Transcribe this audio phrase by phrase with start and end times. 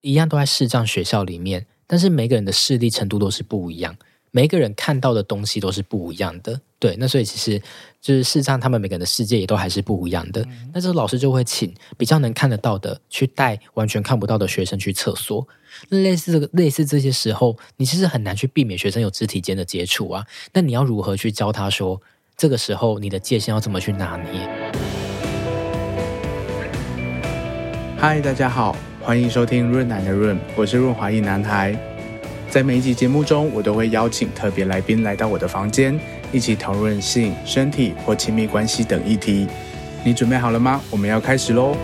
[0.00, 3.96] 一样都在视障学校里面，但是每个人的视力程度都是不一样。
[4.30, 7.60] 每一个人看到的东西都是不一样的，对，那所以其实
[8.00, 10.40] 就是视障，他们每个人的世界也都还是不一样的。
[10.42, 15.44] 嗯、那这个老师就会请比较能看得到的去带完全看不到的学生去厕所。
[15.88, 20.24] 那类似这个类似这些时候，你其实很难去避免学生有肢体间的接触啊。
[20.52, 22.00] 那你要如何去教他说，
[22.36, 24.48] 这个时候你的界限要怎么去拿捏？
[27.96, 28.76] 嗨，大家好，
[29.08, 31.74] 欢迎收听润男的润，我是润滑一男孩。
[32.50, 35.98] 在每一集节目中，我都会邀请特别来宾来到我的房间，
[36.30, 39.46] 一起讨论性、身体或亲密关系等议题。
[40.04, 40.82] 你准备好了吗？
[40.90, 41.74] 我们要开始喽！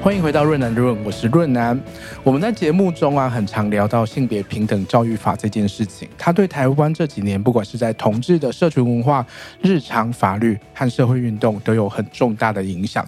[0.00, 1.78] 欢迎回到润男的润，我是润男。
[2.22, 9.26] 我们在节目中啊，很常聊到性别平等教育法这件事情，它对台湾这几年，不管是在同志的社群文化、
[9.60, 13.04] 日常法律和社会运动，都有很重大的影响。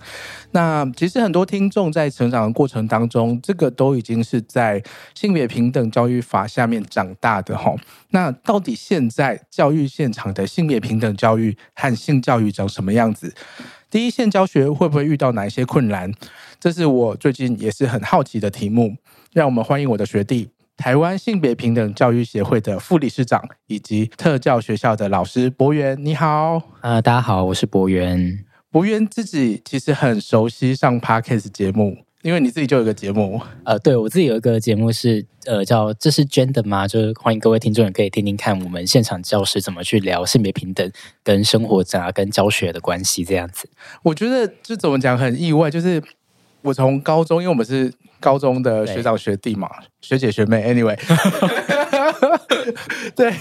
[0.51, 4.83] 那其实很多听众在成长的过程当中，这个都已经是在
[5.15, 7.75] 性别平等教育法下面长大的哈。
[8.11, 13.35] 那到底现在教育现场的性别平等教育和性教育长什么样子？
[13.91, 16.13] 第一线教学会不会遇到哪一些困难？
[16.59, 18.97] 这是我最近也是很好奇的题目。
[19.35, 26.03] 让我们欢迎我的学弟，台湾性别平等教育协会的副理事长，以及特教学校的老师博源。
[26.03, 28.48] 你好，呃，大家好，我是博源。
[28.79, 33.43] 博源自己其实很熟悉上 Podcast 节目，因为你自己就有个节目。
[33.65, 36.87] 呃，对，我自己有一个节目是呃叫这是 Gender 吗？
[36.87, 40.89] 就是欢迎各位听众也可以听听看我们现场教师怎么去聊性别平等
[41.25, 43.69] 跟生活啊跟教学的关系这样子。
[44.05, 46.01] 我觉得这怎么讲很意外，就是
[46.63, 49.69] 我从高中，因为我们是高中的学长学弟嘛，
[50.01, 50.99] 学姐学妹，Anyway。
[53.15, 53.33] 对，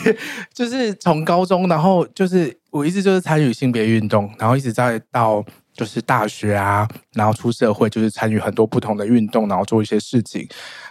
[0.54, 10.48] 就是从高中，然后就是我一直就是参与性别运动，然后一直在到就是大学啊，然后出社会，就是参与很多不同的运动，然后做一些事情，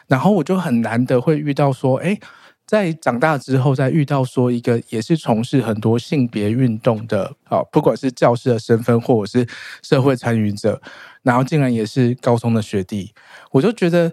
[0.07, 2.19] 然后我就很难得会遇到说，哎，
[2.67, 9.49] 在长大之后再遇到说一个也是从事很多性别运动的，好，不管是教师的身份或者是
[9.83, 10.81] 社会参与者，
[11.23, 13.15] 然后竟然也是高中的学弟，
[13.53, 14.13] 我就觉得。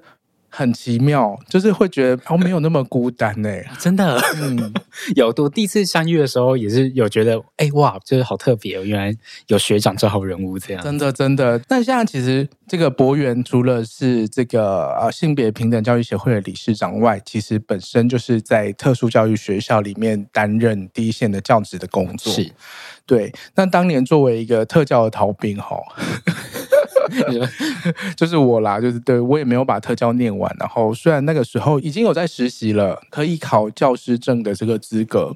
[0.55, 3.49] 很奇妙，就是会觉得哦，没有那么孤单呢。
[3.81, 4.71] 真的，嗯，
[5.15, 10.83] 有我第一次相遇的时候，也是有觉得，哎哇，就是好特别哦，原来有学长这号人物这样。
[10.83, 11.57] 真的，真的。
[11.67, 22.31] 但现在其实这个博源除了是这个呃性别平等教育协会的理事长外，其实本身就是在特殊教育学校里面担任第一线的教职的工作。
[22.31, 22.51] 是，
[23.07, 23.33] 对。
[23.55, 25.77] 那当年作为一个特教的逃兵，哈。
[28.17, 30.53] 就是我啦，就是对我也没有把特教念完。
[30.59, 35.35] 然后虽然那个时候已经有在实习了，可以考教师证的这个资格，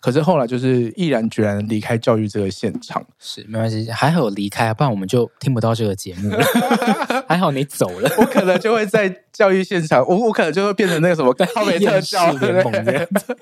[0.00, 3.04] 可是后来就是毅然决然离开教育这个现场。
[3.18, 6.44] 是没关系，还好离开啊，不然我们就听不到这个节目了。
[7.28, 13.36] 还好你走了，我可能就会在教育现场，我我可能就会变成那个什么靠北特教联盟这样子。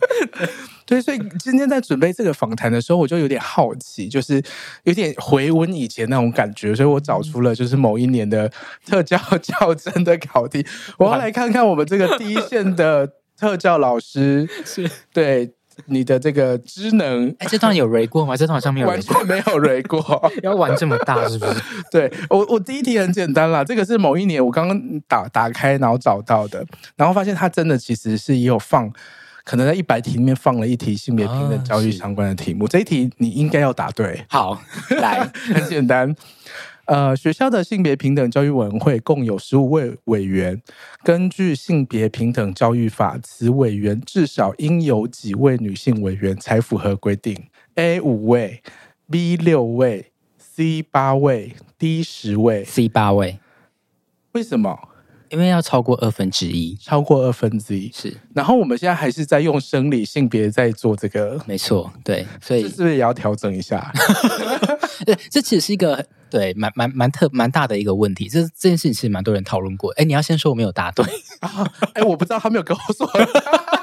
[0.86, 4.42] 对，所以今天在准备这个访谈的时候，我就有点好奇，就是
[4.84, 8.50] 有点回温以前那种感觉，所以我找出了就是某一年的
[8.84, 10.66] 特教 教真的考题，
[10.98, 15.52] 我要来看看我们这个第一线的特教老师 是对
[15.86, 17.34] 你的这个知能。
[17.38, 18.36] 哎，这段有 re 过吗？
[18.36, 21.54] 这段好像没有，完全没有 re 过，要玩这么大是不是？
[21.90, 28.92] 对我，我第一题很简单啦，这个是某一年我刚刚打打开然后找到的，然后发现它真的其实是也有放。
[29.44, 34.24] 可能在一百题里面放了一题性别平等教育相关的题目，哦、这一题你应该要答对。
[34.28, 34.60] 好，
[35.00, 35.20] 来，
[35.54, 36.14] 很简单。
[36.86, 40.60] 呃，学校的性别平等教育委员会共有十五位委员，
[41.04, 47.46] 根据性别平等教育法，此委员至少应有几位女性委员才符合规定
[47.76, 48.60] ？A 五位
[49.08, 53.38] ，B 六位，C 八位，D 十位，C 八位。
[54.32, 54.89] 为什么？
[55.30, 58.14] 因为要超过二分之一，超过二分之一是。
[58.34, 63.92] 然后我们现在还是在用生理性别在做这个，没错，对，所以是不是也要调整一下？
[65.06, 68.28] 对，这其实是一个对蛮蛮蛮特蛮大的一个问题。
[68.28, 69.92] 这这件事情其实蛮多人讨论过。
[69.92, 71.04] 哎，你要先说我没有答对
[71.40, 71.72] 啊？
[71.94, 73.08] 哎，我不知道，他没有跟我说。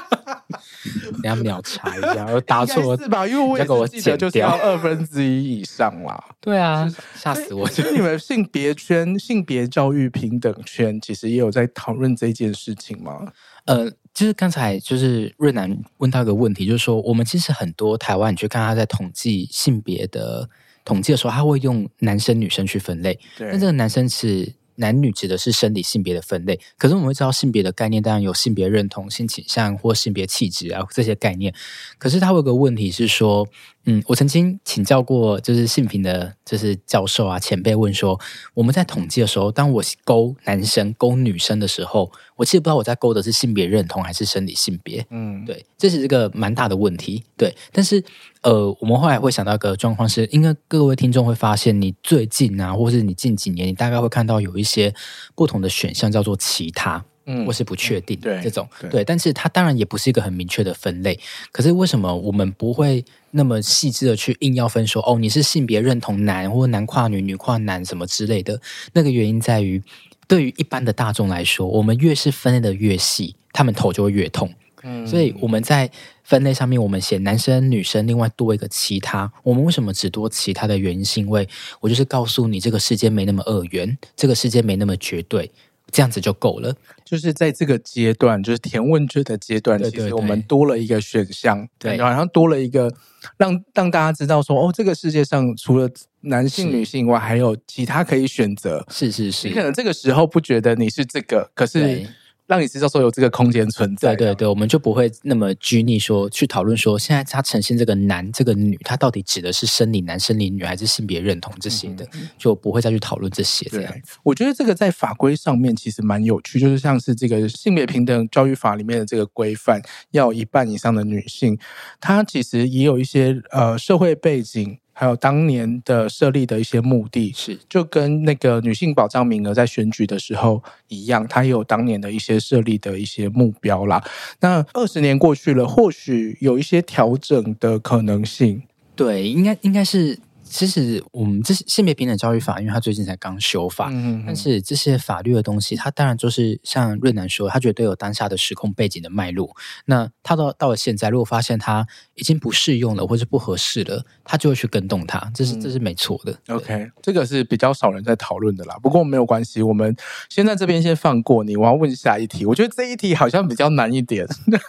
[1.22, 3.26] 你要秒查一下， 我答错是吧？
[3.26, 6.22] 因为我也记得就是要二分之一以上啦。
[6.40, 7.68] 对啊，吓死我！
[7.68, 13.32] 其实你们性别圈、性别教育平等圈，其实也有在讨论这件事情吗？
[13.66, 20.48] 呃，就是刚才就是瑞南问到一个问题，就是说我们其实很多台湾，你去看他在统计性别的
[20.84, 23.18] 统计的时候，他会用男生女生去分类。
[23.36, 31.52] 对，那这个男生是男女指的是生理性别的分类，可是我们会知道性别的概念当然有性别认同、性倾向或性别气质啊这些概念。
[31.98, 33.46] 可是它有个问题是说，
[33.84, 38.20] 嗯，我曾经请教过就是性平的，就是教授啊前辈问说，
[38.52, 45.06] 我们在统计的时候，当我勾男生、勾女生的时候，我其实不知道我在勾的是性别认同还是生理性别。
[45.10, 47.24] 嗯，对，这是一个蛮大的问题。
[47.36, 48.04] 对，但是
[48.42, 54.92] 呃，我们后来会想到一个状况是，应该各位听众会发现，你最近啊，或是你近几年，你大概会看到有一些
[55.34, 61.18] 不同的选项叫做其他，嗯，或是不确定，对这种，对，对，但是它当然也不是一个很明确的分类。
[61.52, 68.58] 可是为什么我们不会那么细致的去硬要分说，哦，你是性别认同男，或男跨女、女跨男什么之类的？
[68.94, 69.82] 那个原因在于，
[70.26, 74.50] 对于一般的大众来说，我们越是分类的越细，他们头就会越痛。
[74.84, 75.90] 嗯，所以我们在
[76.22, 79.30] 分类上面，我们写男生、女生，另外多一个其他。
[79.42, 81.46] 我们为什么只多其他的原因，是因为
[81.80, 85.50] 我就是告诉你，这个世界没那么二元，这个世界没那么绝对，
[85.90, 86.74] 这样子就够了。
[87.04, 92.92] 就是在这个阶段，就是填问卷的阶段，对对对，其实我们多了一个选项，对，好像多了一个
[93.36, 95.88] 让让大家知道说，哦，这个世界上除了
[96.20, 98.84] 男性、女性以外，还有其他可以选择。
[98.90, 102.06] 是是是，你可能这个时候不觉得你是这个，可是。
[102.48, 114.16] 让你知道说有这个空间存在，对对对，我们就不会那么拘泥说去讨论说，现在它呈现这个男这个女，它到底指的是生理男、生理女，还是性别认同这些的，嗯、就不会再去讨论这些这样子。
[114.22, 121.58] 我觉得这个在法规上面其实蛮有趣，就是像是这个性别平等教育法里面的这个规范，要有一半以上的女性，
[122.00, 124.78] 她其实也有一些呃社会背景。
[124.98, 134.02] 还有当年的设立的一些目的，是就跟那个女性保障名额在选举的时候一样，它也有当年的一些设立的一些目标啦。
[134.40, 138.60] 那二十年过去了，或许有一些调整的可能性。
[138.96, 140.18] 对，应该应该是。
[140.48, 149.54] 其实我们这是性别平等教育法，因为它最近才刚修法，嗯嗯，但是这些法律的东西，它当然就是像瑞南说，它绝对有当下的时空背景的脉络。
[149.84, 156.32] 那他到到了现在，如果发现他已经不适用了，或是不合适了，他就会去跟动它，这是这是没错的。
[156.48, 158.76] 嗯、OK，这个是比较少人在讨论的啦。
[158.82, 159.94] 不过没有关系，我们
[160.28, 161.56] 先在这边先放过你。
[161.56, 164.26] 我要问下一题，我觉得这一题好像比较难一点，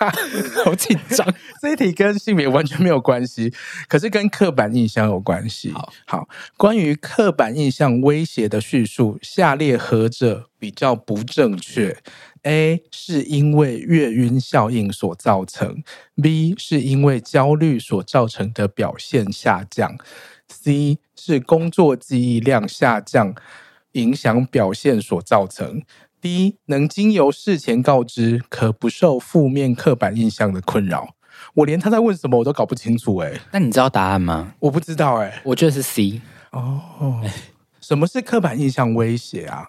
[0.66, 1.26] 好紧张。
[1.62, 3.54] 这一题跟性别完全没有关系，
[3.88, 5.69] 可是跟刻板印象有关系。
[5.74, 11.98] 好，好，关于刻板印象威胁的叙述，下列何者比较不正确
[12.44, 15.84] ？A 是因为月晕效应所造成
[16.22, 19.98] ，B 是因为焦虑所造成的表现下降
[20.48, 23.36] ，C 是工作记忆量下降
[23.94, 25.82] 影响表现所造成
[26.22, 31.16] ，D 能经由事前告知，可不受负面刻板印象的困扰。
[31.54, 34.54] 我连他在问什么我都搞不清楚哎，那你知道答案吗？
[34.60, 36.22] 我不知道哎，我觉得是 C
[36.52, 37.22] 哦。
[37.82, 39.68] 什么是刻板印象威胁啊？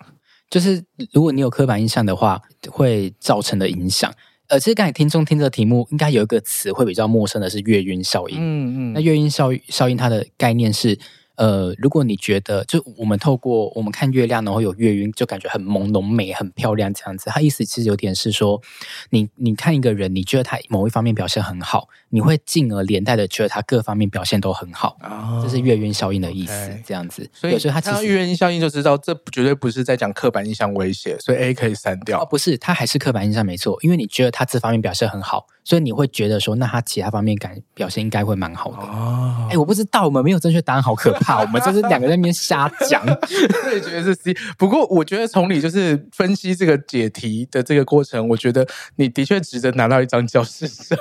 [0.48, 4.12] 就是如果你有刻板印象的话，会造成的影响。
[4.48, 8.36] 呃，其实刚才听众听这个题目，应该有一个词会比较陌生的是月晕效应。
[8.38, 10.98] 嗯嗯，那月晕效效应它的概念是。
[11.40, 17.30] 呃，如果你觉得就我们透过我们看月亮，然后有月晕，就感觉很朦胧美、很漂亮这样子。
[17.30, 18.60] 他意思其实有点是说，
[19.08, 24.98] 你你看一个人，你觉得他某一方面表现很好，你会进而连带的觉得他各方面表现都很好。
[25.02, 26.82] 哦，这是月晕效应的意思，okay.
[26.84, 27.26] 这样子。
[27.32, 32.20] 所以，所以他其实月晕效应就知道，这绝对不是在讲刻板印象威胁，所以 A 可以删掉。
[32.22, 35.46] 哦，不是，他还是刻板印象没错，因为你觉得他这方面表现很好。
[35.70, 38.78] 所以你会觉得说，那他其他方面感表现应该会蛮好的。
[38.78, 41.40] 哦，哎，我不知道，我们没有正确答案，好可怕。
[41.42, 43.06] 我们就是两个在那边瞎讲。
[43.06, 44.34] 我也觉得是 C。
[44.58, 50.98] 不过我觉得从你就是分析这个解题的这个过程，我觉得你的确值得拿到一张教师证。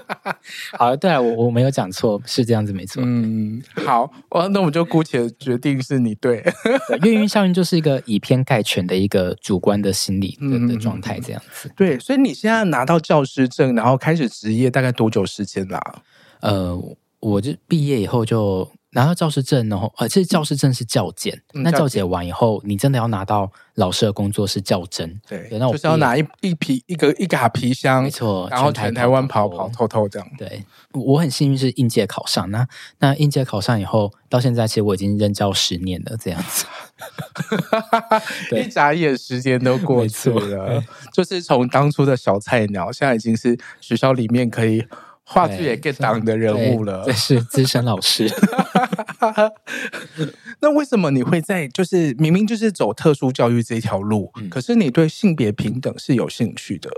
[0.78, 3.02] 好，对啊，我我没有讲错，是这样子没错。
[3.04, 6.42] 嗯，好，那我们就姑且决定是你对。
[6.88, 11.70] 对，月晕效应就是一个以偏概全的一个主观的心理的、嗯、的状态，这样子。
[11.76, 13.97] 对，所以你现在拿到教师证，然后。
[13.98, 16.02] 开始职业大概多久时间啦？
[16.40, 16.74] 呃，
[17.20, 29.88] 我就毕业以后就拿到教师证，然后呃，其实教师证是教检，那、嗯、教检完以后，你真的要拿到老师的工作是教甄，对，那我就是要拿一一皮一个一卡皮箱，没错，然后全台湾跑跑透。
[29.88, 30.28] 透这样。
[30.36, 32.68] 对，我很幸运是应届考上，那
[32.98, 36.66] 那应届考上以后，到现在其实我已经任教十年了，这样子。
[38.54, 44.84] 一眨眼时间都过去了，就是从当初的小菜鸟，现在已经是学校里面可以
[45.30, 48.26] 画字也 get 档的人物了，这是资深老师。
[50.60, 56.90] 那为什么你会在就是明明就是走特殊教育这一条路，嗯，可是你对性别平等是有兴趣的？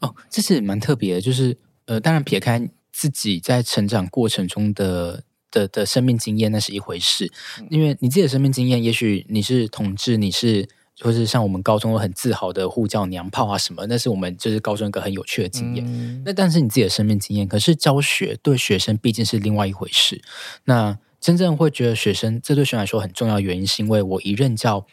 [0.00, 5.22] 哦，这是蛮特别的，就是呃，当然撇开自己在成长过程中的。
[5.52, 7.30] 的的生命经验那是一回事，
[7.70, 10.68] 因为你自己的生命经验，也许你是同志，你是
[11.00, 15.84] 或是像我们高中有很自豪的护教娘炮啊什么，那是我们就是高中一个很有趣的经验。
[15.86, 20.22] 嗯、那但是你自己的生命经验，可是教学对学生毕竟是另外一回事。
[20.64, 24.86] 那真正会觉得学生这对学生来说很重要的原因，是因为我一任教，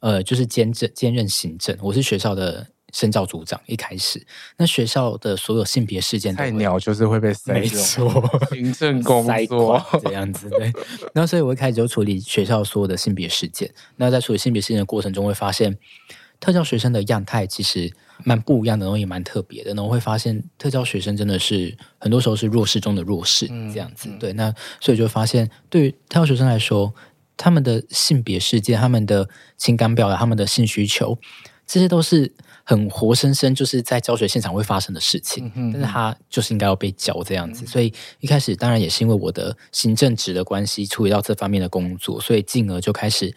[0.00, 2.68] 呃，就是兼任兼任行政，我是学校的。
[2.92, 4.24] 生教组长一开始，
[4.56, 8.08] 那学校的所有性别事件，菜鸟就是会被塞，没错，
[8.50, 10.72] 行政工作这样子对。
[11.12, 13.70] 那所以我一开始就处理学校所有的性别事件。
[13.96, 15.76] 那在处理性别事件的过程中，会发现
[16.40, 17.92] 特教学生的样态其实
[18.24, 19.74] 蛮不一样的，然后也蛮特别的。
[19.74, 24.08] 然后会发现特教学生真的是很多时候是弱势中的弱势，这样子。
[24.08, 26.94] 嗯、对，那所以就发现，对于特教学生来说，
[27.36, 29.28] 他们的性别事件、他们的
[29.58, 31.18] 情感表达、他们的性需求，
[31.66, 32.32] 这些都是。
[32.68, 43.32] 很活生生就是在教学现场会发生的事情，嗯、但是他就是应该要被教这样子，嗯、所以一开始当然也是因为我的行政职的关系，处理到这方面的工作，所以进而就开始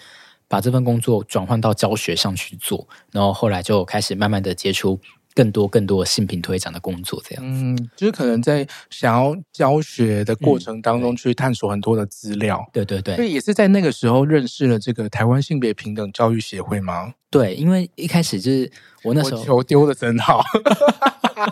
[0.47, 4.99] 把这份工作转换到教学上去做，然后后来就开始慢慢的接触。
[5.35, 7.43] 更多更多的性平推展的工作，这样。
[7.45, 17.13] 嗯，就是可能在想要教学的过程当中去探索很多的资料，对对对，所以也是在那个时候认识了这个台湾性别平等教育协会吗？
[17.29, 18.71] 对，因为一开始就是
[19.03, 20.43] 我那时候球丢的真好，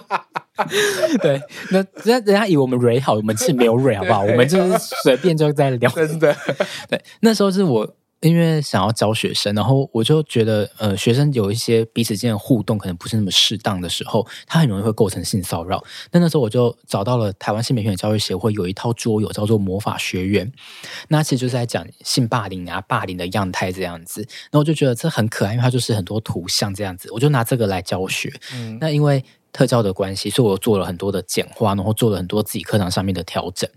[1.21, 1.39] 对，
[1.71, 4.23] 那人家人家以为我们蕊好，我们是没有蕊好不好？
[4.25, 6.35] 我们就是随便就在聊， 真的，
[6.89, 7.95] 对，那时候是我。
[8.21, 15.83] 因为想要教学生，然后我就觉得，呃，学生有一些彼此间的互动可能不是那么适当的时候，他很容易会构成性骚扰。
[16.11, 20.47] 那那时候我就找到了台湾性别平等教育协会有一套桌游叫做《魔法学院》，
[21.09, 24.27] 那其实就是在讲性霸凌啊、霸凌的样态这样子。
[24.51, 28.33] 那我就觉得这很可爱，因为它就是很多图像这样子，我就拿这个来教学。
[28.53, 29.23] 嗯，那因为。
[29.51, 33.69] 特教的关系，所以我做了很多的简化，然后做了很多自己课堂上面的调整。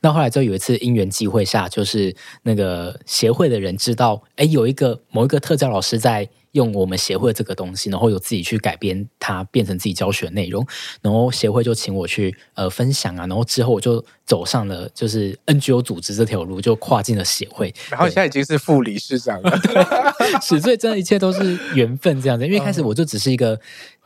[0.00, 10.66] 那后来就有一次因缘际会下，就是那个协会的人知道，哎，有一个某一个特教老师在用我们协会这个东西，然后有自己去改编它，变成自己教学内容。
[11.00, 17.72] 然后协会就请我去呃分享啊，然后之后我就走上了就是 NGO 组织这条路，就跨进了协会。
[17.88, 19.58] 然后现在已经是副理事长了，
[20.42, 22.44] 是，所以真的一切都是缘分这样子。
[22.44, 23.58] 因为一开始我就只是一个。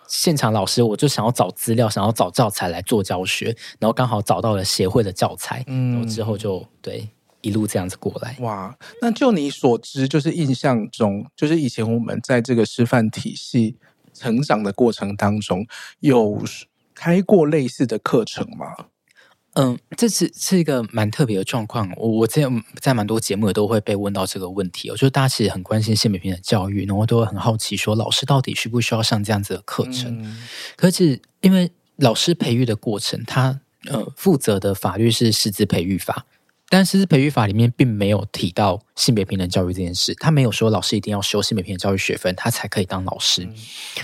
[0.09, 7.09] 现场老师，我就想要找资料，想要找教材来做教学，然后刚好找到了协会的教材，嗯，然后之后就对
[7.41, 8.37] 一路这样子过来。
[8.41, 13.77] 哇，那就你所知，就是印象中，就是以前我们在这个师范体系
[14.13, 15.67] 成长的过程当中，
[16.01, 16.43] 有
[16.95, 18.75] 开过类似的课程吗？
[19.59, 21.91] 嗯，这是是一个蛮特别的状况。
[21.97, 24.91] 我我之前在蛮多节目也都会被问到这个问题。
[24.91, 30.23] 我觉得大家其实很关心性别平等教育，然后都会很好奇说，老师到底需不需要上这样子的课程？
[30.23, 30.47] 嗯、
[30.77, 36.27] 可是因为老师培育的过程，他呃负责的法律是师资培育法，
[36.69, 40.15] 但师资培育法里面并没有提到性别平等教育这件事。
[40.17, 43.45] 他没有说老师一定要修性别平等教育学分，他才可以当老师。
[43.45, 43.55] 嗯、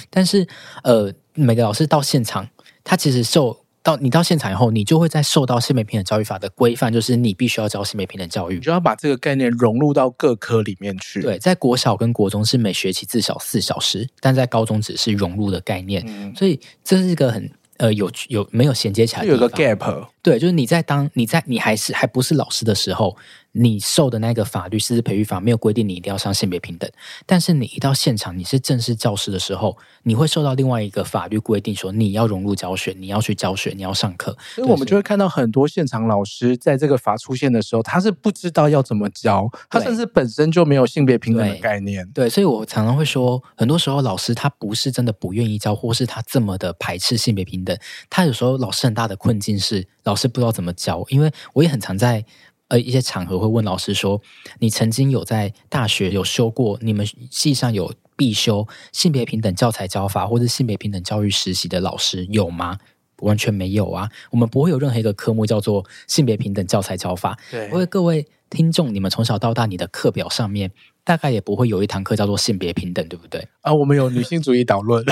[0.09, 0.49] 但是
[0.83, 2.49] 呃，每个老师到现场，
[2.83, 3.62] 他其实受。
[3.83, 11.21] 到你到现场以后，你就会在受到性别平等教育法的规范，就是你必须要教性别平等教育，你就要把这个概念融入到各科里面去。
[11.21, 17.51] 对，在国小跟国中是每学期至少四小时，但在高中只是融入的概念，嗯、所以这是一个很。
[17.79, 19.25] 呃，有有没有衔接起来？
[19.25, 23.17] 有个 gap，对，就是你在当你在你还是还不是老师的时候，
[23.53, 26.91] 你受的那个法律师资培育法没有规定你一定要上性别平等，
[27.27, 42.05] 但是你一到现场你是正式教师的时候，你会受到另外一个法律规定，说你要融入教学，你要去教学，你要上课，所以我们就会看到很多现场老师在这个法出现的时候，他是不知道要怎么教，他甚至本身就没有性别平等的概念。
[42.13, 47.77] 对，对，所以我常常会说，很多时候老师他不是真的不愿意教，或是他这么的排斥性别平等。
[48.09, 52.25] 他有时候老师很大的困境是老师不知道怎么教，因为我也很常在
[52.73, 54.19] 呃一些场合会问老师说
[54.59, 62.79] ：“你曾经有在大学有修过，你们系上有必修性别平等教材教法或者性别平等教育实习的老师有吗？”
[63.19, 67.39] 完全没有啊，我们不会有任何一个科目叫做性别平等教材教法。
[67.53, 70.71] 对，因为各位听众，你们从小到大，你的课表上面
[71.03, 73.49] 大概也不会有一堂课叫做性别平等，对不对？
[73.63, 75.03] 啊，我们有女性主义导论，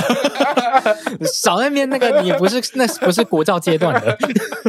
[1.33, 4.19] 少那边那个，你也不是那不是国教阶段的。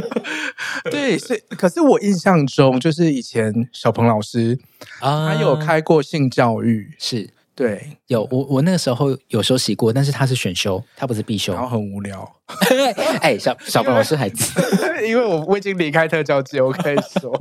[0.90, 4.58] 对，是，可是我印象中，就是以前小鹏老师
[5.02, 7.30] 啊，他有开过性教育，是。
[7.62, 12.28] 对，有我我那个时候有休息过，但是他是选修，他不是必修，然后很无聊。
[13.22, 14.28] 哎，小 小鹏老师还
[15.06, 17.32] 因为我我已经离开特教界，我可以说。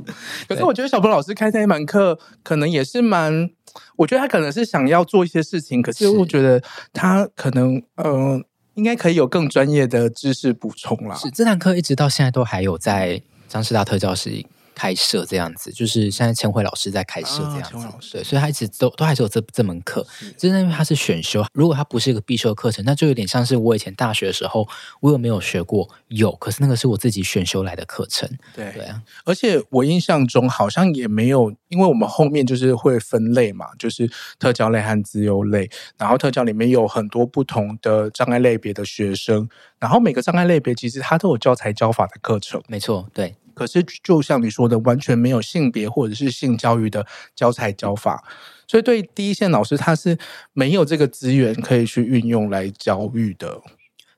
[0.47, 3.49] 可是我觉得小鹏老师开那一门课，可能也是蛮，
[3.95, 6.61] 我觉得他可能是想要做一些事情，可是我觉得
[6.93, 8.41] 他可能嗯、呃，
[8.75, 11.15] 应该可以有更专业的知识补充啦。
[11.15, 20.05] 是这堂课一直到现在都还有在彰师大特教系开设这样子，就是现在千惠老师在开设这样子，啊、对，所以他一直都都还是有这这门课，
[20.37, 24.67] 就是因为他是选修，如果他不是一个必修课程，那就有点像是我以前大学的时候，
[25.01, 25.87] 我有没有学过？
[26.07, 34.09] 有，可是那个是我自己选修来的课程，对对啊，而且我印象中好像也没有，因为我们后面就是会分类嘛，就是
[34.39, 39.47] 特教类和自由类，然后特教里面有很多不同的障碍类别的学生，
[39.79, 43.35] 然后每个障碍类别其实它都有教材教法的课程，没错，对。
[43.61, 48.23] 可是，就像你说的，完全没有性别或者是性教育的教材教法，
[48.67, 50.17] 所以对第一线老师他是
[50.53, 53.61] 没有这个资源可以去运用来教育的。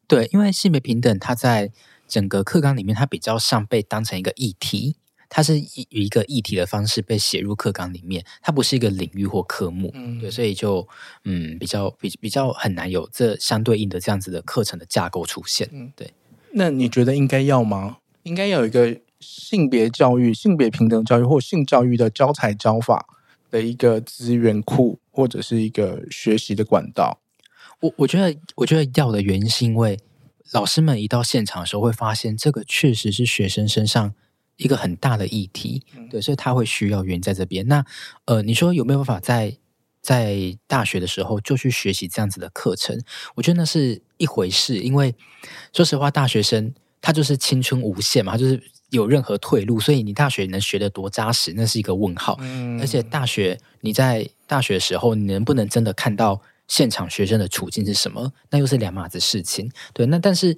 [0.08, 1.72] 对，因为性别平等，它在
[2.08, 4.96] 整个课纲里面，它比较像被当成一个议题，
[5.28, 9.92] 它是以一个议题的方式被写入课纲里面，它不是一个领域或科目。
[9.94, 10.88] 嗯，对，所以就
[11.26, 15.68] 嗯，比较比比较很难有这相对应的这样子的课程的架构出现。
[15.74, 16.14] 嗯，对。
[16.54, 17.98] 那你觉得应该要吗？
[18.24, 18.98] 应该有一个。
[19.24, 23.06] 性别教育、性别平等教育或性教育的教材教法
[23.50, 27.20] 的一个资源库，或者是一个学习的管道。
[27.80, 30.00] 我我觉得，我觉得要的原因是因为
[30.52, 34.14] 老师们一到现场的时候，会发现这个确实是学生身上
[34.58, 37.68] 一个很大的议题，嗯、对，所以他会需要原因在这边。
[37.68, 37.86] 那
[38.26, 39.58] 呃，你说有没有办法在
[40.02, 43.02] 在大学的时候就去学习这样子的课程？
[43.36, 45.16] 我觉得那是一回事，因为
[45.74, 48.62] 说实话，大学生他就是青春无限嘛，他就是。
[48.94, 52.38] 有任何退路，所以你大学能学的多扎实，那是一个问号。
[52.42, 58.32] 嗯，而且大学你在大学的时候，你能不能真的看到现场学生的处境是什么？
[58.52, 59.70] 那又是两码子事情。
[59.94, 60.56] 对，那但是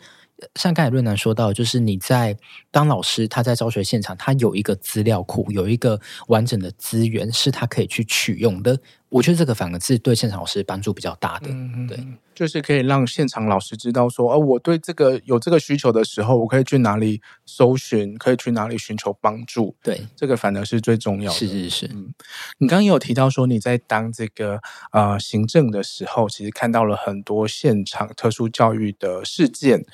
[0.55, 2.37] 像刚才润男说到，就是你在
[2.71, 8.77] 当老师，他在教学现场，他有一个资料库，有一个完整的资源，是他可以去取用的。
[9.15, 11.47] 我觉得这个反而是对现场老师帮助比较大的。
[11.49, 11.97] 嗯，对。
[12.33, 19.73] 就是可以让现场老师知道说，哦，我对这个有这个需求的时候，我可以去哪里搜寻，可以去哪里寻求帮助。
[19.81, 21.37] 对，这个反而是最重要的。
[21.37, 21.85] 是是是。
[21.93, 22.13] 嗯，
[22.57, 24.59] 你刚刚也有提到说你在当这个
[24.91, 29.85] 呃行政的时候，其实看到了很多现场特殊教育的事件。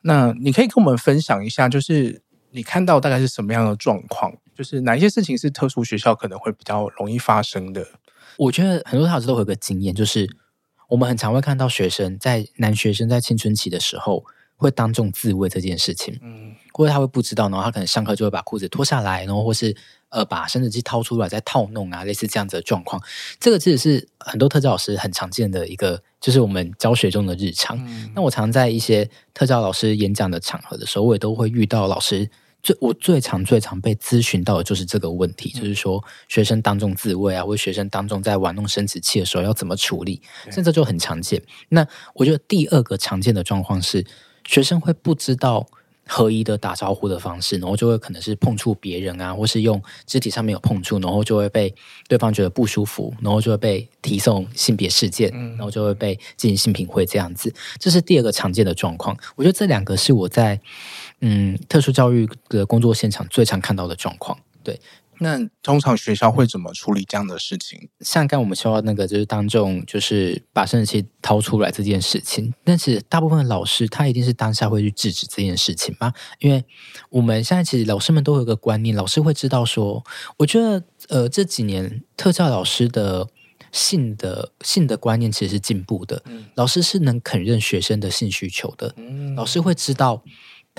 [0.00, 4.32] 那你可以跟我们分享一下，就是你看到大概是什么样的状况？
[4.54, 7.86] 就是哪一些事情是特殊学校可能会比较容易发生的？
[8.36, 10.28] 我觉得很多老师都有个经验，就是。
[10.90, 14.24] 我们很常会看到学生在男学生在青春期的时候
[14.56, 19.76] 会当众自慰这件事情，嗯，或者他会不知道，然后他可能上课就会把裤子脱下来，然后或是
[20.08, 23.00] 呃把生殖器掏出来再套弄啊，类似这样子的状况。
[23.38, 27.78] 这个其实是很多特教老师很常见的一个，就是我们教学中的日常。
[27.86, 32.28] 嗯，那我常在一些特教老师演讲的场合的时候，我也都会遇到老师。
[32.62, 40.20] 最我最常最常被咨询到的就是这个问题，嗯、就是说学生当众自慰啊，或者学生当众在玩弄生殖器的时候要怎么处理，
[40.50, 41.42] 甚至就很常见。
[41.70, 44.04] 那我觉得第二个常见的状况是，
[44.46, 45.66] 学生会不知道
[46.06, 51.74] 合一的打招呼的方式，然后就会可能是碰触别人啊，或是用肢体上面有碰触，然后就会被
[52.08, 57.54] 对方觉得不舒服，然后就会被提送性别事件，然后就会被进行性平会这样子。
[57.78, 59.16] 这是第二个常见的状况。
[59.36, 60.60] 我觉得这两个是我在。
[61.20, 64.80] 嗯，特殊教育的工作现场最常看到的状况，对。
[65.22, 67.90] 那通常学校会怎么处理这样的事情？
[68.00, 76.14] 像刚我们说到那个，就是当众就是把生殖器掏出来这件事情，但是大部分的老师他一定是当下会去制止这件事情吧？
[76.38, 76.64] 因为
[77.10, 80.02] 我们现在其实老师们都有一个观念，老师会知道说，
[80.38, 83.28] 我觉得呃这几年特教老师的
[83.72, 90.22] 性的性的观念其实是进步的，嗯，老师是能肯认学生的性需求的，嗯，老师会知道。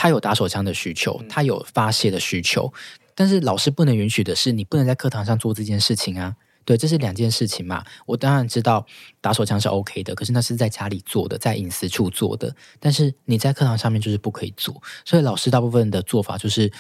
[0.02, 2.74] 他有打手枪的需求，他有发泄的需求，
[3.14, 6.36] 但是老师不能允许的是，你不能在课堂上做这件事情啊。
[6.66, 7.84] 对，这是两件事情嘛。
[8.08, 8.84] 我当然知道
[9.22, 12.52] 打手枪是 OK 的，可是那是在家里做的，在隐私处做的。
[12.80, 14.82] 但是你在课堂上面就是不可以做。
[15.06, 16.72] 所以老师大部分的做法就是，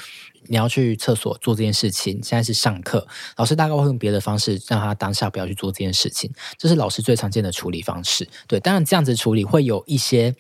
[0.48, 2.14] 你要去厕所做这件事情。
[2.24, 3.08] 现在是上课，
[3.38, 6.32] 老师大概会用别的方式让他当下不要去做这件事情。
[6.58, 8.28] 这是老师最常见的处理方式。
[8.48, 10.36] 对，当然这样子处理会有一些。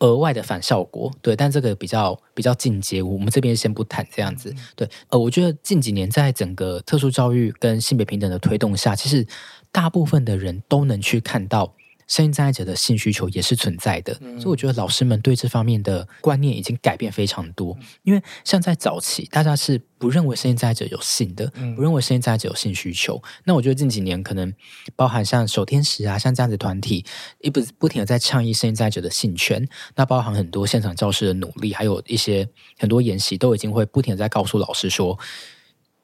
[0.00, 9.26] 额外的反效果，对，但这个比较比较进阶，我们这边先不谈这样子，对，呃，我觉得近几年在整个特殊教育跟性别平等的推动下，其实
[9.72, 11.74] 大部分的人都能去看到。
[12.06, 17.76] 身心障碍者的性需求也是存在的，嗯、所以我觉得老师们对这方面的观念已经改变非常多。
[18.02, 23.20] 因为像在早期，大家是不认为身心障碍者有性的，不认为身心障碍者有性需求。
[23.44, 24.52] 那我觉得近几年可能
[24.94, 27.04] 包含像守天使啊，像这样子团体，
[27.40, 29.66] 一不不停的在倡议身心障碍者的性权。
[29.96, 35.18] 那包含很多现场教师的努力，还有一些很多研习，都已经会不停的在告诉老师说。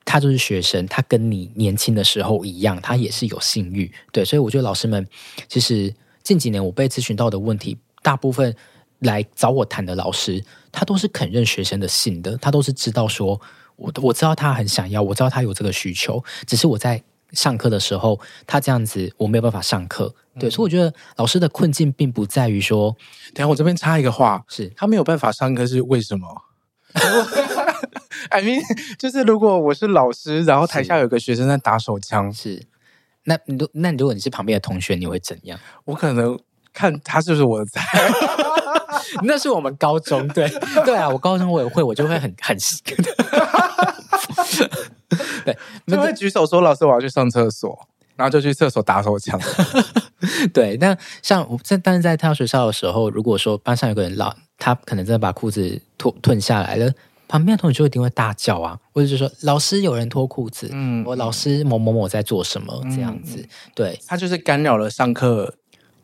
[0.04, 5.06] 他就是学生，他跟你年轻的时候一样，他也是有性欲，对，所以我觉得老师们
[5.48, 8.54] 其实近几年我被咨询到的问题，大部分
[9.00, 13.40] 来找我谈的老师，他都是肯认学生的性的，他都是知道说。
[13.76, 20.14] 我我知道他很想要，我知道他有这个需求，只是我在上课的时候，他这样子我没有办法上课。
[20.38, 22.94] 对，嗯、所以我觉得老师的困境并不在于说，
[23.34, 26.28] 等下我这边插一个话，是他没有办法上课是为什么
[28.30, 28.62] ？I mean，
[28.98, 32.62] 就是如果我是老师，然后台下有个学生在打手枪，是。
[33.24, 35.58] 那如那如果你是旁边的同学，你会怎样？
[35.84, 36.38] 我可能
[36.72, 37.80] 看他是不是我的菜。
[39.24, 40.48] 那是我们高中，对
[40.84, 42.56] 对啊，我高中我也会，我就会很很
[45.44, 45.56] 对，
[45.86, 49.40] 就会举手说老师我要去上厕所，然后就去厕所打手枪。
[50.54, 56.92] 对，那像我在但是在他学校的时候，如果说班上有个人老，他可能真的把裤子脱褪下来了。
[57.32, 63.42] 旁边的同学就一定会大叫啊，或者就说老师有人脱裤子，嗯，我老师某某某在做什么、嗯、这样子，
[63.74, 65.54] 对，他就是干扰了上课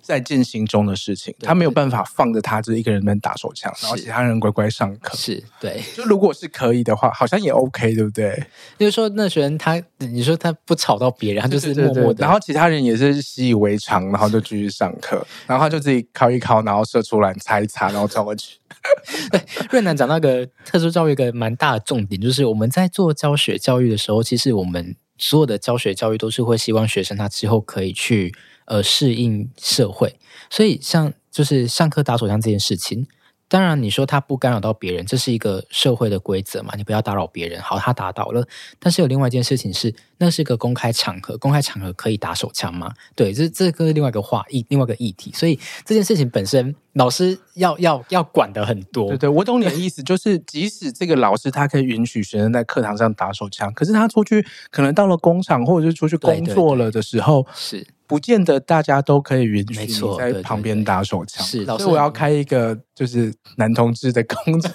[0.09, 8.43] 在进行中的事情，他没有办法放着他就是一个人在打手枪，然后其他人乖乖上课，是对， 就如果是可以的话，好像也 OK，对不对？
[8.79, 18.57] 就是说那学生他，你说他不吵到别人，他就是默默的，对对对，然后其他人也是习以为常，然后就继续上课，然后他就自己考一考，然后射出来擦一擦，然后转过去。
[19.31, 28.33] 对，瑞南讲那个特殊教育一个蛮大的重点，就是我们在做教学教育的时候，其实我们所有的教学教育都是会希望学生他之后可以去
[28.69, 30.15] 呃适应社会，
[30.49, 33.07] 所以像就是上课打手枪这件事情。
[33.51, 36.75] 当然，你说他不干扰到别人，这是一个社会的规则嘛？
[36.77, 37.59] 你不要打扰别人。
[37.63, 38.47] 好，他打倒了，
[38.79, 42.93] 但是有另外一件事情是，那是一个公开场合，公开场合可以打手枪吗？
[43.17, 45.33] 对，这这个另外一个话议，另外一个议题。
[45.33, 49.09] 所以这件事情本身，老师要要要管的很多。
[49.09, 57.87] 对对，我懂你的意思，就是即使这个老师他可以允许学生在课堂上打手枪，可是他出去可能到了工厂或者是出去工作了的时候，是。
[58.09, 64.73] 不见得大家都可以允许你在旁边打手枪，是，所以我要开一个就是男同志的工厂，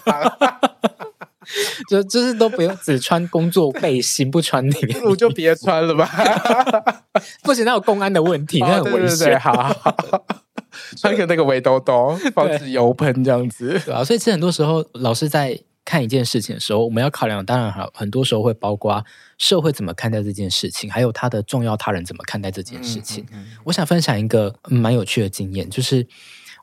[1.89, 6.07] 就就是都不用只穿工作背心，不穿里面， 我就别穿了吧。
[7.43, 9.17] 不行，那有公安的问题，那很危险。
[9.17, 9.73] 对对对，好，好，
[10.11, 10.25] 好，
[10.95, 14.03] 穿个那个围兜兜，防止油喷这样子，对啊。
[14.03, 15.59] 所以其实很多时候老师在。
[15.85, 19.03] 看一件事情的时候，我们要考量，当然好，很多时候会包括
[19.37, 23.23] 社会怎么看待这件事情，还有他的重要他人怎么看待这件事情。
[23.31, 26.07] 嗯嗯嗯、我想分享一个蛮有趣的经验，就是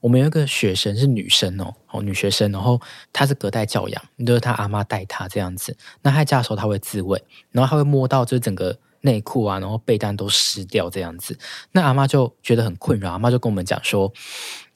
[0.01, 2.81] 我们有一个学生是女生哦，哦女学生，然后
[3.13, 5.77] 她是隔代教养，就是她阿妈带她这样子。
[6.01, 11.39] 那她在家的时候，她会自慰，然后她会摸到就是整个内裤啊，然后被单都湿掉这样子。
[11.73, 14.11] 那阿妈就觉得很困扰，阿妈就跟我们讲说，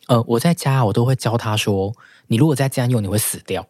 [0.08, 1.94] 呃，我在家我都会教她说，
[2.26, 3.66] 你如果再这样用，你会死掉。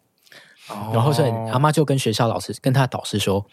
[0.92, 3.44] 然后所以阿妈就跟学校老师跟他的导师说，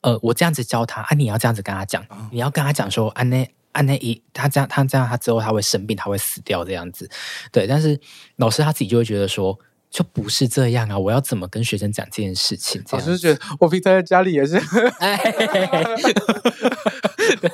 [0.00, 7.08] 呃，我这样子教他，啊，你要这样子跟他讲，你要跟他讲说，安内安内一，他这样他这样他之后他会生病，他会死掉这样子，
[7.50, 7.66] 对。
[7.66, 7.98] 但是
[8.36, 9.58] 老师他自己就会觉得说，
[9.90, 12.82] 就不是这样啊，我要怎么跟学生讲这件事情？
[12.90, 14.56] 老师觉得我平常在家里也是，
[14.98, 15.16] 哎，
[17.40, 17.50] 对，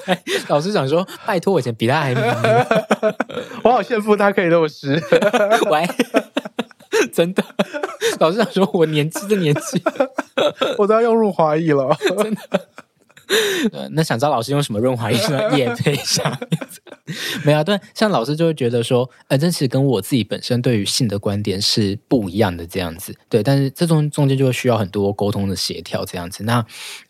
[0.48, 2.22] 老师想说，拜托，我以前比他还忙，
[3.64, 4.92] 我好羡慕他可以那么湿，
[5.70, 5.88] 喂。
[7.12, 7.44] 真的，
[8.18, 9.82] 老师想说，我年纪的年纪，
[10.78, 11.96] 我都要用润滑液了。
[12.16, 15.56] 真的，那想知道老师用什么润滑液吗？
[15.56, 16.36] 也可以想。
[17.44, 23.14] 没有，对，像老师就会觉得说，呃，这其实跟我自己本身对于性的观点是不一样的这样子。
[23.28, 26.44] 对，但是这中中间就会需要很多沟通的协调这样子。
[26.44, 26.64] 那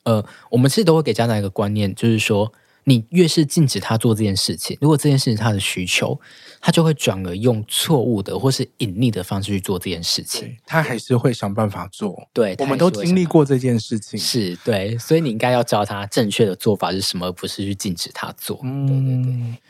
[0.05, 2.53] 呃，我们其实都会给家长一个观念，就是说。
[2.90, 6.20] 你越是禁止他做这件事情，如果这件事情是他的需求，
[6.61, 10.57] 他就会转而用错误的或是隐匿的方式去做这件事情。
[10.66, 12.26] 他还是会想办法做。
[12.33, 14.18] 对，我们都经历过这件事情。
[14.18, 18.59] 是对，所以你应该要教他正确的做法是什么，而不是去禁止他做。
[18.64, 19.62] 嗯，对对对。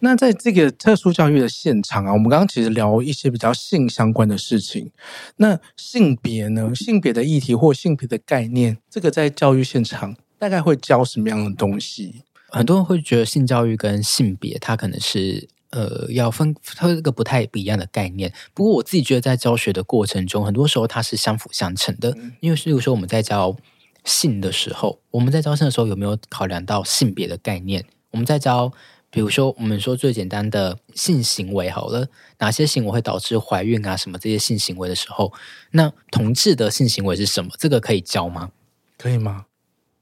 [0.00, 4.92] 那在这个特殊教育的现场啊，我们刚刚其实聊一些比较性相关的事情。
[5.36, 6.72] 那性别呢？
[6.74, 12.22] 性别的议题或性别的概念，这个在教育现场大概会教什么样的东西？
[12.50, 18.32] 很多人会觉得性教育跟性别，它可能是呃要分，它是个不太不一样的概念。
[18.54, 22.16] 不过我自己觉得，在教学的过程中，很多时候它是相辅相成的。
[22.40, 23.56] 因为，例如说我们在教
[24.04, 27.84] 性的时候，我们在教性的时候有没有考量到性别的概念？
[28.12, 28.72] 我们在教，
[29.10, 32.08] 比如说我们说最简单的性行为好了，
[32.38, 33.94] 哪些行为会导致怀孕啊？
[33.94, 35.32] 什么这些性行为的时候，
[35.72, 37.50] 那同志的性行为是什么？
[37.58, 38.50] 这个可以教吗？
[38.96, 39.44] 可以吗？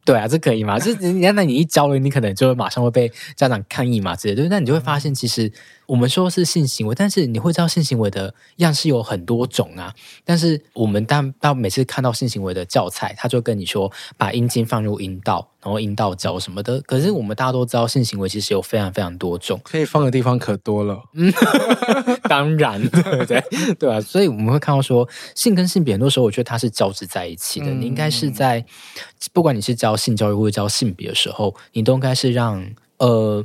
[0.07, 0.79] 对啊，这可以吗？
[0.81, 4.43] 就是你看，那你一教了，你可能就会马上会被家长抗议嘛之类的。
[4.43, 5.51] 对，那你就会发现，其实
[5.87, 9.95] 我们说是性行为，但是你会知道性行为的样式有很多种啊。
[10.25, 16.81] 但是我们当到每次看到性行为的教材，他就跟你说把阴茎放入阴道，然后阴道交什么的。
[16.83, 21.01] 可是我们大家都知道，性行为其实有非常非常多种，可以放的地方可多了。
[21.15, 21.33] 嗯，
[22.29, 23.43] 当然，对不对？
[23.79, 27.67] 对啊，所以我们会看到说，性跟性别很多时候，我觉得它是交织在一起的。
[27.67, 28.65] 嗯、你应该是在
[29.33, 32.67] 不管你是教性教育或者教性别的时候，你都应该是让
[32.99, 33.45] 呃。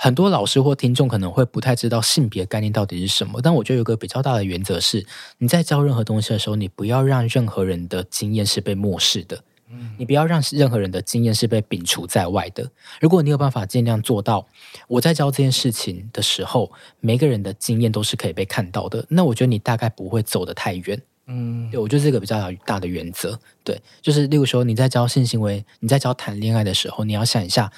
[0.00, 5.04] 很多老师或听众可能会不太知道性别概念到底是什么，但我觉得有个比较大的原则是，
[5.38, 12.70] 你在教任何东西的时候，你不要让任何人的经验是被漠视的，嗯，你不要让任何人的经验是被摒除在外的。
[13.00, 14.46] 如果你有办法尽量做到，
[14.86, 27.72] 我在教这件事情的时候，每个人的经验都是可以被看到的，那我觉得你大概不会走得太远，嗯，对，我觉得这个比较大的原则，对，就是例如说你在教性行为，你在教谈恋爱的时候，你要想一下，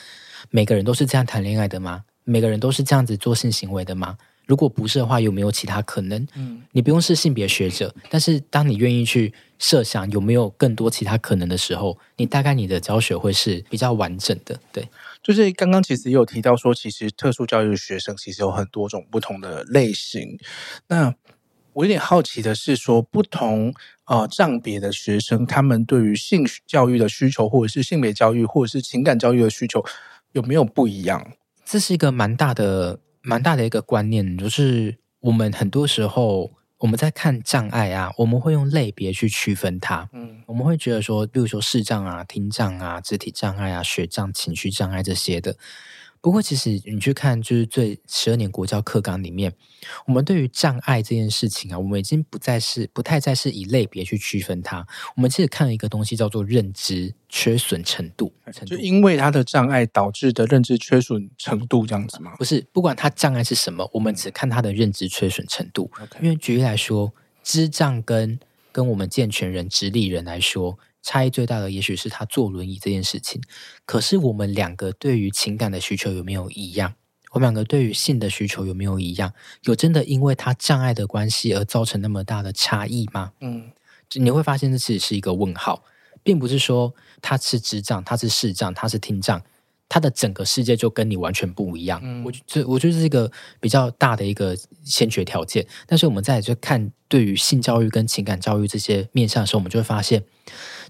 [0.51, 2.05] 每个人都是这样谈恋爱的吗？
[2.31, 4.17] 每个人都是这样子做性行为的吗？
[4.47, 6.27] 如果不是的话，有没有其他可能？
[6.35, 14.59] 嗯，你不用是性别学者，但是当你愿意去设想有没有更多其他可能的时候，你大概你的教学会是比较完整的。
[14.73, 14.89] 对，
[15.23, 20.37] 就是刚刚其实也有提到说，其实特殊教育的学生其实有很多种不同的类型。
[20.89, 21.15] 那
[21.73, 23.73] 我有点好奇的是说，不同
[24.07, 29.85] 呃障别的学生，他们对于性教育的需求，或者是性别教育，或者是情感教育的需求，
[30.33, 31.25] 有没有不一样？
[31.71, 40.09] 这是一个蛮大的、蛮大的一个观念，就是我们很多时候我们在看障碍啊，我们会用类别去区分它。
[40.13, 45.57] 嗯，我们会觉得说，比如说视障啊、听障啊、肢体障碍啊、学障、情绪障碍这些的。
[46.23, 49.51] 不过，其实你去看，就是最十二年国教课纲里面，
[50.07, 54.87] 我们对于障碍这件事情啊，我们已经不再是不太再是以类别去区分它。
[55.17, 62.35] 我们其实看了一个东西叫做认知缺损程度，程度就因为它的障碍导致的认知缺损程度这样子吗？
[62.37, 65.91] 不是，不管它障碍是什么，我们只看它的认知缺损程度。
[66.21, 68.39] 因为举例来说，智障跟
[68.71, 70.79] 跟我们健全人、直立人来说。
[71.03, 73.41] 差异最大的，也许是他坐轮椅这件事情。
[73.85, 76.95] 可是我们两个对于情感的需求有没有一样？
[77.33, 79.33] 我们两个对于性的需求有没有一样？
[79.63, 83.33] 有真的因为他障碍的关系而造成那么大的差异吗？
[83.41, 83.71] 嗯，
[84.15, 85.85] 你会发现这其实是一个问号，
[86.23, 89.41] 并不是说他是智障，他是视障，他是听障。
[89.93, 95.67] 他的整个世界就跟你完全不一样，嗯、我觉我觉得这是一个比较大的一个先决条件。
[95.85, 100.23] 但是我们再去看对于性教育跟情感教育这些面向的时候，我们就会发现，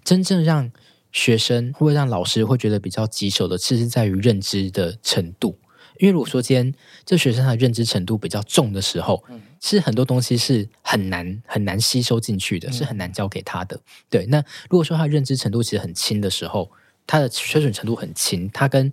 [0.04, 0.70] 真正让
[1.12, 5.58] 学生会让老师会觉得比较棘手的，其实是在于认知的程度。
[5.98, 6.72] 因为如果说今天
[7.04, 13.78] 这学生他的认知程度比较重的时候，嗯、其实很多东西是很难很难吸收进去的，嗯、是很难教给他的。
[14.08, 14.38] 对，那
[14.70, 16.70] 如果说他的认知程度其实很轻的时候，
[17.06, 18.90] 他的缺损程度很轻，他跟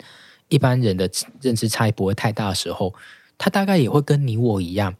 [0.49, 2.93] 一般人的认知差异不会太大的时候，
[3.37, 4.93] 他大概也会跟你我一样，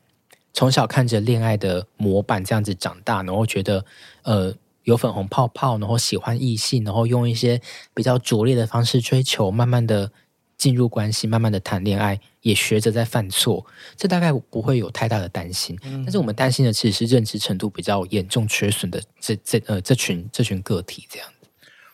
[0.54, 3.84] 从小看着恋爱的模板这样子长大，然后觉得
[4.22, 4.54] 呃
[4.88, 7.62] 有粉红泡泡，然后喜欢异性，然后用一些
[7.94, 10.10] 比较拙劣的方式追求，慢慢的
[10.58, 13.66] 进入关系，慢慢的谈恋爱，也学着在犯错，
[13.98, 15.78] 这大概不会有太大的担心。
[15.84, 21.28] 嗯、但是我们担心的其实是认知程度比较严重缺损的这这呃这群这群个体这样。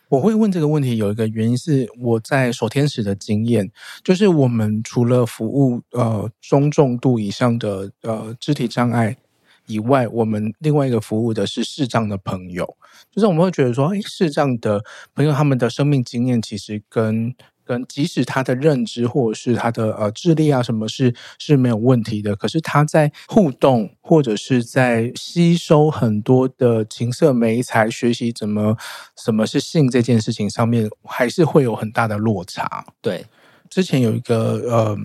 [0.09, 3.71] 我会问这个问题，有一个原因是我在守天使的经验，
[4.03, 9.17] 就是我们除了服务呃中重度以上的呃肢体障碍
[9.65, 12.77] 以外，我们另外一个服务的是视障的朋友，
[13.11, 14.83] 就是我们会觉得说，诶，视障的
[15.15, 17.35] 朋友他们的生命经验其实跟。
[17.65, 28.75] 跟即使他的认知或者是他的呃智力啊什么是是没有问题的，可是他在互动或者是在吸收很多的情色美才，学习怎么
[29.15, 32.85] 什么是性这件事情上面，还是会有很大的落差。
[32.99, 33.25] 对，
[33.69, 34.35] 之前有一个
[34.69, 34.97] 呃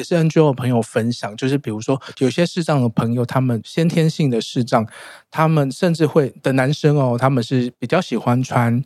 [0.00, 4.86] 也是 NGO 的朋友分享，就是比如说有些视障的朋友，他们先天性的视障，
[5.30, 8.82] 他们甚至会的男生哦，他们是比较喜欢穿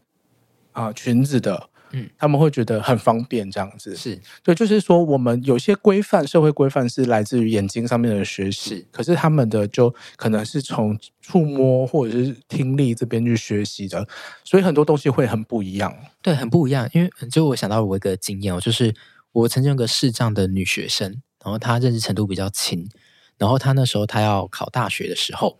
[0.73, 1.71] 啊、呃、裙子的。
[1.97, 14.05] 嗯，他们会觉得很方便，这样子是对，就是说我们有些规范，社会规范是来自于眼睛上面的学习，可是他们的就可能是从触摸或者是听力这边去学习的，
[14.43, 15.97] 所以很多东西会很不一样。
[16.21, 16.89] 对，很不一样。
[16.93, 18.93] 因为就我想到我一个经验哦，就是
[19.35, 22.89] 我曾经有个视障的女学生，然后她认知程度比较轻，
[23.37, 25.59] 然后她那时候她要考大学的时候。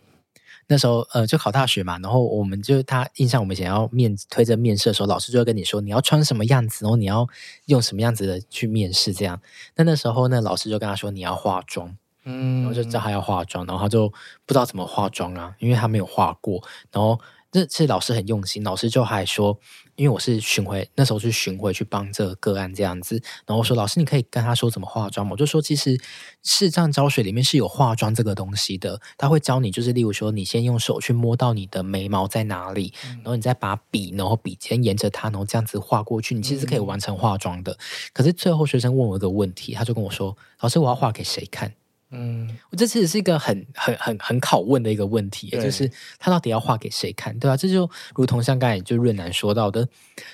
[0.67, 7.27] 那时候，呃，就考大学嘛，然后我们就她印象，我们想要面推着面试的时候，老师就会跟你说，你要穿什么样子，然后你要
[7.65, 9.39] 用什么样子的去面试，这样。
[9.75, 14.09] 那那时候，呢老师就跟她说，你要化妆，嗯，然后就叫他要化妆，然后他就
[14.47, 17.19] 不知道怎么化妆啊，因为他没有化过，然后
[17.51, 19.59] 这次老师很用心，老师就还说，
[19.95, 25.31] 因为我是巡回，那时候是巡回去帮这个个案这样子，然后我说老师，你可以跟他说怎么化妆吗？
[25.31, 25.99] 我就说其实
[26.43, 37.77] 视障教学里面是有化妆这个东西的，他会教你，就是例如说你先用手去摸到你的眉毛在哪里，然后你再把笔，然后笔尖沿着它，然后这样子画过去，你其实可以完成化妆的。
[38.13, 41.73] 可是最后学生问我一个问题，他就跟我说，老师，我要画给谁看？
[42.17, 47.57] 嗯，我这其实是一个很很很很拷问的一个问题，就是他到底要画给谁看，对吧？
[47.57, 49.87] 这就如同像刚才就润南说到的，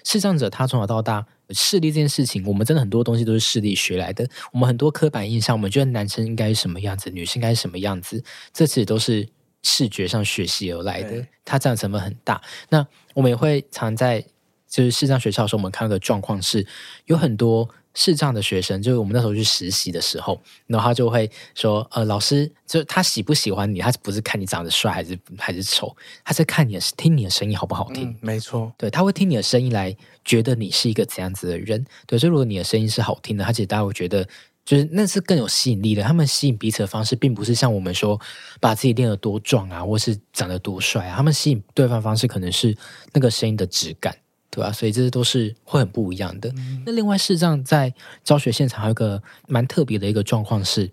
[0.03, 4.27] 视障者他从小到大视力这件事情，我们真的很多东西都是视力学来的。
[4.53, 9.27] 我们很多刻板印象，我们觉得男生应该是什么样子，女生应该是什么样子，这其实都是
[9.63, 12.41] 视觉上学习而来的，它占成分很大。
[12.69, 14.23] 那我们也会常在
[14.67, 16.65] 就是视障学校的时候，我们看到的状况是
[17.05, 17.67] 有很多。
[17.93, 23.79] 视障的学生，就是我们那时候去实习的时候，然后他就会说：“呃，老师，就他喜不喜欢你？
[23.79, 28.09] 他不是看你长得帅还是还是丑，他是看你的听你的声音好不好听。
[28.09, 31.85] 嗯”没错，对，他会听你的声音来觉得你是一个怎样子的人。
[32.07, 34.25] 对，所以如果你的声音是好听的，他其实大家会觉得，
[34.63, 36.03] 就是那是更有吸引力的。
[36.03, 38.19] 他们吸引彼此的方式，并不是像我们说
[38.59, 41.17] 把自己练得多壮啊，或是长得多帅啊。
[41.17, 42.77] 他们吸引对方方式，可能是
[43.11, 44.15] 那个声音的质感。
[44.51, 44.71] 对吧、啊？
[44.71, 46.49] 所以这些都是会很不一样的。
[46.57, 47.91] 嗯、那另外，视障在
[48.23, 50.91] 教学现场还有一个蛮特别的一个状况是，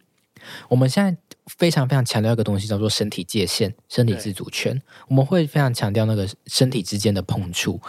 [0.69, 1.15] 我们现在
[1.47, 4.81] 非常非常强调一个东西，叫做身体界限、身体自主权。
[5.09, 7.81] 我们会非常强调那个身体之间的碰触。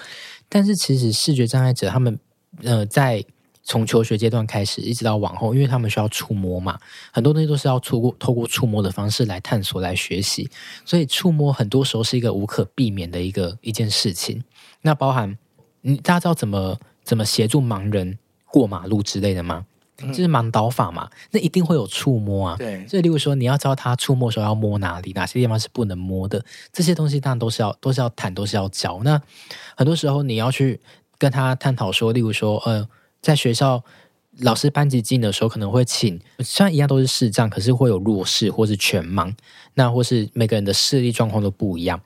[0.49, 2.19] 但是，其实视觉障碍者他们
[2.63, 3.23] 呃，在
[3.61, 6.79] 从求学阶段开始一直到往后，因为他们需要触摸嘛，
[7.13, 10.49] 很多东西都是要透过透过触摸的方式来探索、来学习。
[10.83, 14.43] 所以，触摸很多时候是一个无可避免的一个一件事情。
[14.81, 15.37] 那包含。
[15.81, 19.65] 你大家知道怎么怎么协助盲人过马路之类的吗？
[20.01, 22.55] 嗯、就是盲导法嘛，那一定会有触摸啊。
[22.57, 29.01] 对，所以例如说你要知道他触摸的时候要摸哪里，哪些地方是不能摸的，这些东西当然都是要都是要谈，都是要教。
[29.03, 29.21] 那
[29.75, 30.79] 很多时候你要去
[31.17, 32.87] 跟他探讨说，例如说，呃，
[33.21, 33.83] 在学校
[34.37, 39.35] 老师班级进的时候，可能会请，虽然一样都是视障，可是会有弱视或是全盲，
[39.73, 41.99] 那或是每个人的视力状况都不一样，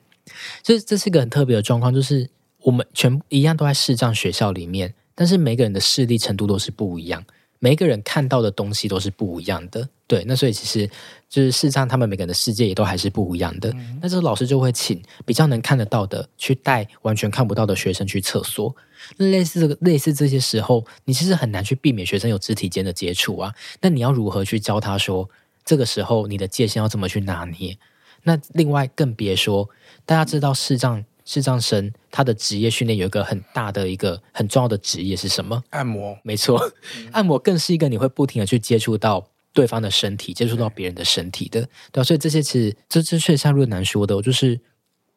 [0.64, 2.28] 所以这是一个很特别的状况，就是。
[2.64, 7.24] 我们全一样都在视障学校里面，但是每个人的视力程度都是不一样，
[7.60, 9.88] 每个人看到的东西都是不一样的。
[10.08, 10.88] 对，那所以其实
[11.28, 13.70] 就是视障，他们每个人的世界也都还是不一样的。
[13.72, 18.76] 嗯、那这个老师就会请比较能看得到的去带完全看不到的学生去厕所。
[19.18, 23.54] 那类似这个类似这些时候，你其实很难去避免学生有肢体间的接触啊。
[23.82, 25.30] 那你要如何去教他说，
[25.66, 27.78] 这个时候你的界限要怎么去拿捏？
[28.24, 29.70] 那另外更别说，
[30.06, 31.04] 大家知道视障。
[31.26, 35.64] 视障生他的职业训练有一个很大的一个很重要的职业是什么？
[35.70, 36.60] 按摩，没错，
[36.98, 44.60] 嗯、按摩更是一个你会不停的去接触到对方的身体，接触到别人的身体的，对，所以这些其实这这确实像润男说的，就是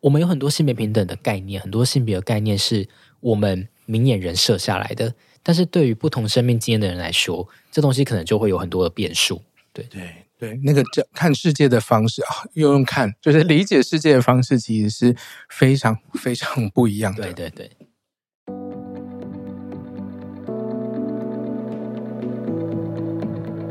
[0.00, 2.86] 我们有很多性别平等的概念，很多性别的概念是
[3.20, 9.42] 我们明眼人设下来的，但是对于不同生命经验的人来说，这东西可能就会有很多的变数，
[9.72, 9.84] 对。
[9.90, 10.25] 对。
[10.38, 15.16] 对，那个叫看世界的方式啊，又用看，就是理解世界的方式，其实是
[15.49, 17.22] 非常非常不一样的。
[17.22, 17.70] 对对对。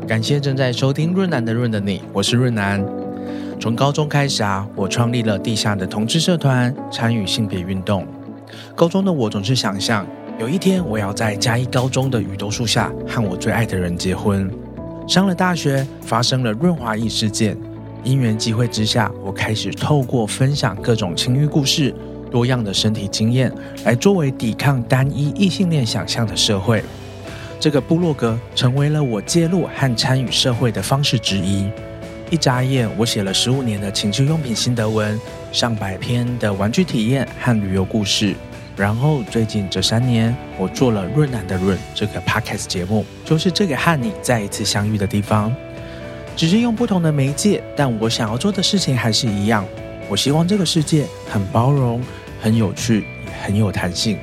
[0.08, 2.84] 感谢正在收听润南的润的你，我是润南。
[3.60, 8.06] 从高中开始啊，我创立了地下的同志社团，参与性别运动。
[8.74, 10.06] 高中的我总是想象，
[10.38, 14.48] 有一天我要在嘉义高中的雨桐树下和我最爱的人结婚。
[15.06, 17.56] 上了大学，发生了润滑液事件。
[18.02, 21.94] 因缘际会之下，我开始透过分享各种情欲故事、
[22.30, 23.52] 多样的身体经验，
[23.84, 26.82] 来作为抵抗单一异性恋想象的社会。
[27.60, 31.68] 这个部落格成为了我介入和参与社会的方式之一。
[32.30, 35.18] 一眨眼，我写了十五年的情趣用品心得文，
[35.52, 38.34] 上百篇的玩具体验和旅游故事。
[38.76, 45.50] 然后最近这三年，我做了润男的润这个 podcast 节目，就是这个和你再一次相遇的地方，
[46.36, 49.64] 只是用不同的媒介，但我想要做的事情还是一样。
[50.08, 52.02] 我希望这个世界很包容、
[52.40, 54.18] 很有趣、也很有弹性。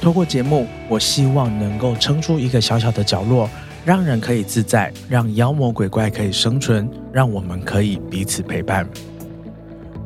[0.00, 3.48] 透过节目，我希望能够撑出一个小小的角落，
[3.84, 8.86] 让人可以自在，让妖魔鬼怪可以生存，让我们可以彼此陪伴。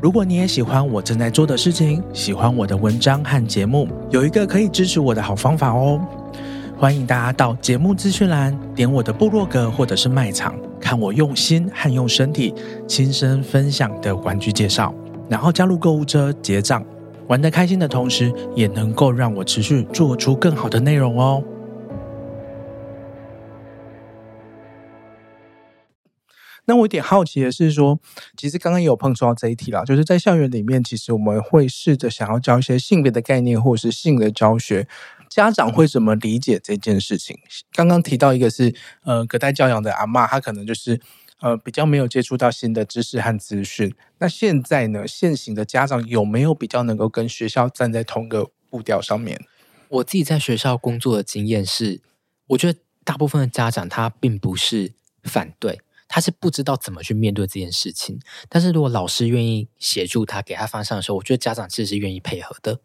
[0.00, 6.00] 如果你也喜欢我正在做的事情，喜欢我的文章和节目，有一个可以支持我的好方法哦。
[6.76, 12.54] 欢迎大家到节目资讯栏点我的部落格或者是卖场，看我用心和用身体
[12.87, 14.94] 亲身分享的玩具介绍，
[15.28, 16.84] 然后加入购物车结账，
[17.26, 21.42] 玩得开心的同时，也能够让我持续做出更好的内容哦。
[26.68, 27.98] 那我有点好奇的是说，
[28.37, 34.87] 其实刚刚也有碰触到这一题啦，就是在校园里面，其实我们会试着想要教一些性别的概念，或者是性的教学，
[35.31, 37.38] 家长会怎么理解这件事情？
[37.72, 38.74] 刚刚提到一个是
[39.05, 41.01] 呃隔代教养的阿嬷，她可能就是
[41.40, 43.95] 呃比较没有接触到新的知识和资讯。
[44.18, 49.40] 那现在呢，现行的家长有没有比较能够跟学校站在同个步调上面？
[49.88, 52.03] 我自己在学校工作的经验是，
[52.49, 58.18] 我觉得大部分的家长他并不是反对，他是不知道怎么去面对这件事情。
[58.48, 62.80] 但是如果老师愿意协助他，给他方向的时候，我觉得家长其实是愿意配合的。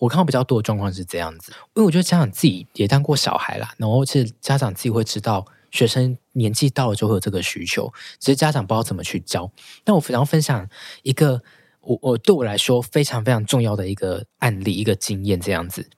[0.00, 9.50] 我看到比较多的状况是这样子，因为我觉得家长自己也当过小孩啦，然后其实家长自己会知道学生年纪到了就会有这个需求，只是家长不知道怎么去教。
[9.84, 10.68] 但我非常分享
[11.02, 11.42] 一个
[11.80, 15.88] 我我对我来说非常非常重要的一个案例，一个经验这样子。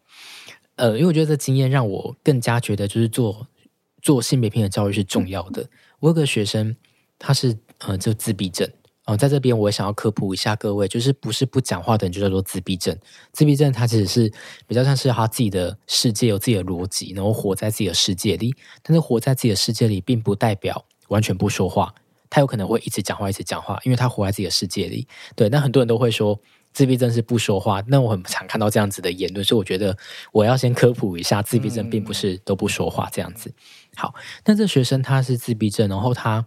[0.76, 3.46] 呃，因为我觉得这经验让我更加觉得，就是做
[4.02, 5.66] 做性别平等教育是重要的。
[6.01, 6.74] 我有个学生，
[7.18, 8.68] 他是呃，就自闭症。
[9.07, 12.96] 哦，在这边我也想要科普一下各位，就是不是不讲话的人就叫做自闭症。
[13.32, 14.32] 自闭症他其实是
[14.66, 18.55] 比较像是他自己的世界有自己的逻辑，然后活在自己的世界里。
[18.82, 21.94] 但是活在自己的世界里，并不代表完全不说话。
[22.28, 25.09] 他有可能会一直讲话，一直讲话，因为他活在自己的世界里。
[25.34, 26.40] 对，那很多人都会说。
[26.72, 29.96] 自闭症是不说话，那我很常看到这样子的言论，所以我觉得
[30.32, 33.52] 我要先科普一下，自闭症并不是都不说话这样子。
[33.96, 34.14] 好，
[34.44, 36.44] 那这学生他是自闭症，然后他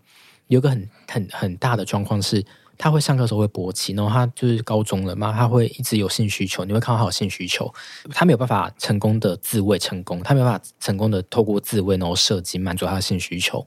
[0.48, 2.46] 有个很很很大的状况是，
[2.78, 7.74] 他会上课时候会勃起，然后他就是高中了嘛，他会一直有性需求，你会看到他有性需求，
[8.12, 13.66] 他没有办法成功的自慰成功，他没有办法成功的透过自慰然后射精满足他的性需求，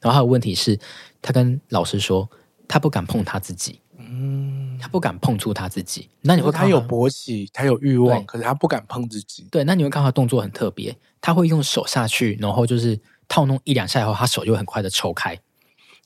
[0.00, 0.78] 然后还有问题是，
[1.22, 2.28] 他跟老师说
[2.66, 3.80] 他不敢碰他自己。
[3.98, 6.08] 嗯，他不敢碰触他自己。
[6.22, 9.46] 那你会看他，有勃起，他有欲望，可是他不敢碰自己。
[9.50, 15.38] 对，那你会看他动作很特别，他会用手下去，然后就是套弄一两下以后，他手就很快的抽开。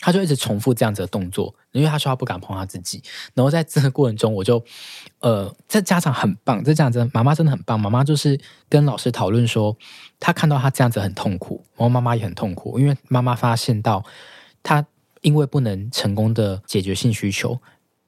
[0.00, 3.02] 他就一直重复这样子的动作，因为他说他不敢碰他自己。
[3.32, 4.62] 然后在这个过程中，我就
[5.20, 7.78] 呃，这家长很棒，这家长妈妈真的很棒。
[7.78, 9.74] 妈妈就是跟老师讨论说，
[10.18, 14.04] 他看到他这样子很痛苦，然后妈妈也很痛苦，因为妈妈发现到
[14.62, 14.84] 他
[15.22, 17.58] 因为不能成功的解决性需求。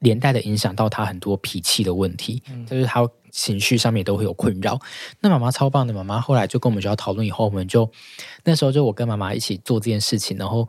[0.01, 4.79] 连带的影响到他很多脾气的问题，就是他情绪上面都会有困扰。
[5.21, 7.91] 那妈妈超棒的，妈妈后来就跟我们学校讨论以后，我们就
[8.45, 10.69] 那时候就我跟妈妈一起做这件事情，然后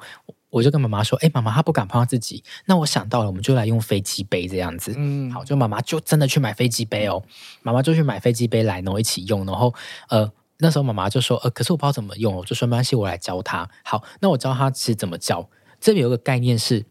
[0.49, 4.93] 我就跟妈妈说：“哎，妈妈，她不敢碰她自己。”那我想到了，我们就来用飞机杯这样子。
[4.95, 7.21] 嗯，好，就妈妈就真的去买飞机杯哦，
[7.61, 9.45] 妈妈就去买飞机杯来，然后一起用。
[9.45, 9.73] 然后
[10.09, 15.49] 呃，那时候妈妈就说：“呃，可是我不知道怎么用。”我就说：“没关系，我来教她。”好，那我教她其实怎么教。
[15.79, 16.85] 这里有个概念是。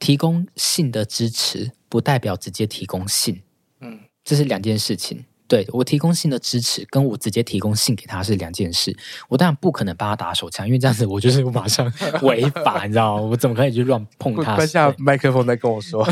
[0.00, 3.40] 提供性的支持不代表直接提供性，
[3.80, 5.24] 嗯，这是两件事情。
[5.46, 8.96] 对，我提供性的支持，跟我直接提供性给他是两件事。
[9.28, 11.92] 我当然不可能帮他打手枪，因为这样子我就是马上
[12.22, 13.22] 违法，你知道吗？
[13.22, 14.54] 我怎么可以去乱碰他？
[14.54, 16.06] 关下麦克风再跟我说。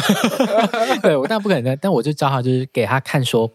[1.03, 3.51] 对，我当然不可能，但我就教他，就是给他看说。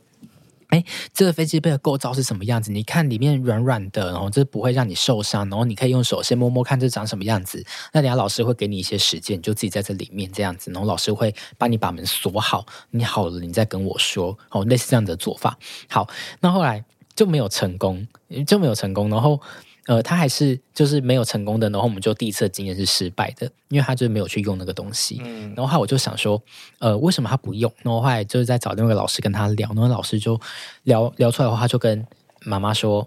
[0.73, 2.71] 哎，这个飞机杯的构造是什么样子？
[2.71, 7.63] 你看里面软软的，然后这不会让你受伤，然后你可以用手先摸摸看这长什么样子。
[7.91, 12.65] 那等下老师会给你一些时间，你就自己在这里面这样子，然后老师会帮你把门锁好。
[12.89, 14.35] 你好了，你再跟我说。
[14.49, 15.55] 哦，类似这样的做法。
[15.87, 16.09] 好，
[16.39, 16.83] 那后来
[17.15, 18.07] 就没有成功，
[18.47, 19.39] 就没有成功，然后。
[19.85, 25.19] 呃，他还是就是没有成功的，然后我们就第一次经验是失败的，因为他就没有去用那个东西。
[25.21, 26.41] 嗯，然后后来我就想说，
[26.79, 27.69] 呃，为什么他不用？
[27.81, 30.39] 然后后来就是在找另外一个老师跟他聊，然后老师就
[30.83, 32.05] 聊聊出来的话，他就跟
[32.43, 33.05] 妈妈说，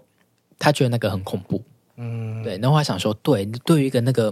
[0.59, 1.63] 他觉得那个很恐怖。
[1.95, 2.53] 嗯，对。
[2.59, 4.31] 然后我还想说，对，对于一个那个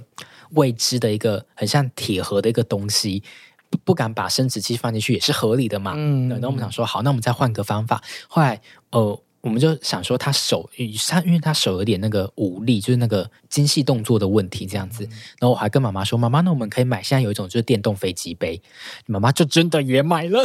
[0.51, 3.23] 未知的一个很像铁盒的一个东西，
[3.71, 5.93] 不不敢把生殖器放进去也是合理的嘛。
[5.95, 8.03] 嗯，然后我们想说，好，那我们再换个方法。
[8.27, 9.19] 后来，呃。
[9.45, 10.67] 我们就想说，他手，
[11.07, 15.03] 他因为他手有点那个无力，就是那个精细动作的问题，这样子。
[15.37, 18.59] 然后我还跟妈妈说：“妈妈，那我们可以买，现在有一种就是电动飞机杯。”
[19.05, 20.43] 妈妈就真的也买了，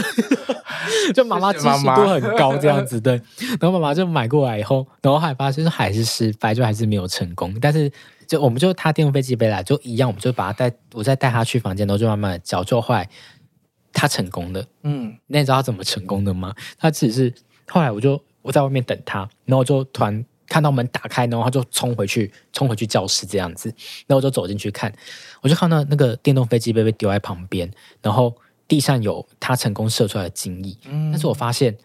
[1.17, 3.15] 就妈妈知识度很高，这样子对。
[3.59, 7.57] 然后妈妈就买过来以后，然后还发现还是失败，就还是没有成功。
[7.59, 7.91] 但是
[8.27, 13.09] 就我们就他电动飞机杯来，就一样，我们就把他带，我再带他去房间，然后就慢慢的教，就后来
[13.95, 14.67] 他成功的。
[14.83, 16.55] 嗯，那你知道他怎么成功的吗？
[16.79, 17.33] 他只是
[17.67, 18.23] 后来我就。
[18.43, 23.69] 我在外面等他，然后就突然看到门打开，然后他就冲回去，冲回去教室这样子。
[24.07, 24.93] 然后我就走进去看，
[25.43, 27.71] 我就看到那个电动飞机杯被丢在旁边，
[28.03, 28.35] 然后
[28.67, 30.77] 地上有他成功射出来的精液。
[30.87, 31.77] 嗯，但是我发现，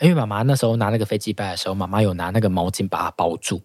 [0.00, 3.60] 因为妈妈那时候拿那个飞机杯的时候，妈妈有拿那个毛巾把它包住，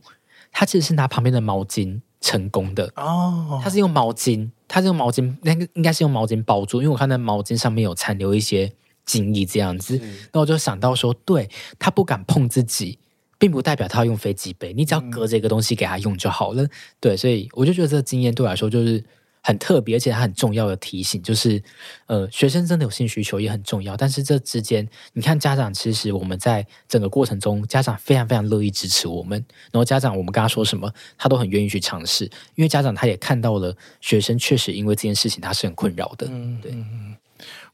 [0.52, 3.60] 她其实是拿旁边的毛巾成功的哦。
[3.64, 8.72] 她是用毛巾，她是用毛巾，那个应该是用毛巾包住，因为我看那毛巾上面有残留一些。
[9.06, 10.00] 经历这样子，
[10.32, 12.98] 那我就想到说，对，他不敢碰自己，
[13.38, 16.64] 并不代表他要用飞机杯，你只要隔着一个东西给他用就好了。
[16.64, 19.04] 嗯、对，所以我就觉得这个经验对我来说就是
[19.42, 21.62] 很特别，而且它很重要的提醒，就是
[22.06, 29.38] 呃，学生真的有性需求也很重要，但是这之间，你看家长其实我们在整个过程中，家长非常非常乐意支持我们，
[29.70, 32.24] 然后家长我们跟他说什么，他都很愿意去尝试，
[32.56, 36.74] 因为家长他也看到了学生确实因为这件事情他是很困扰的，嗯，对，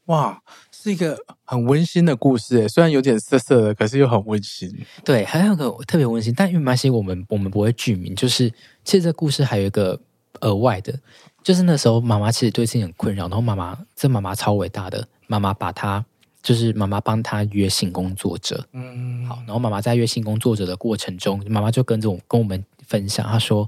[0.06, 0.42] 哇，
[0.82, 4.74] 是一个很温馨的故事，哎虽然有点涩涩的，可是又很温馨。
[5.04, 8.48] 对，还有个特别温馨，但因为没关系，我们我们不会剧名，就是
[8.84, 10.00] 其实这故事还有一个
[10.40, 10.98] 额外的。
[11.42, 16.04] 就是那时候，妈妈其实对自己很困扰，然后妈妈这妈妈超伟大的，妈妈把她
[16.42, 23.66] 就是妈妈帮她约性工作者，嗯，好，然后妈妈在约性工作者的过程中，妈妈就跟着我跟我们分享，她说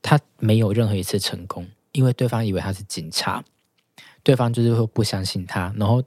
[0.00, 3.42] 她没有任何一次成功，因为对方以为她是警察，
[4.22, 6.00] 对方就是会不相信她，然后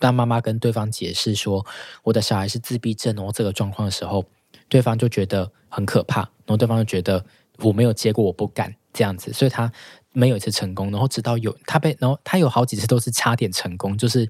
[0.00, 1.64] 当妈妈跟对方解释说
[2.02, 4.24] 我的小孩是自闭症，然后这个状况的时候，
[4.68, 7.24] 对方就觉得很可怕，然后对方就觉得
[7.58, 9.72] 我没有结果，我不敢这样子，所以他。
[10.12, 14.28] 没有一次成功，然后直到有他被，然后他有好几次都是差点成功，就是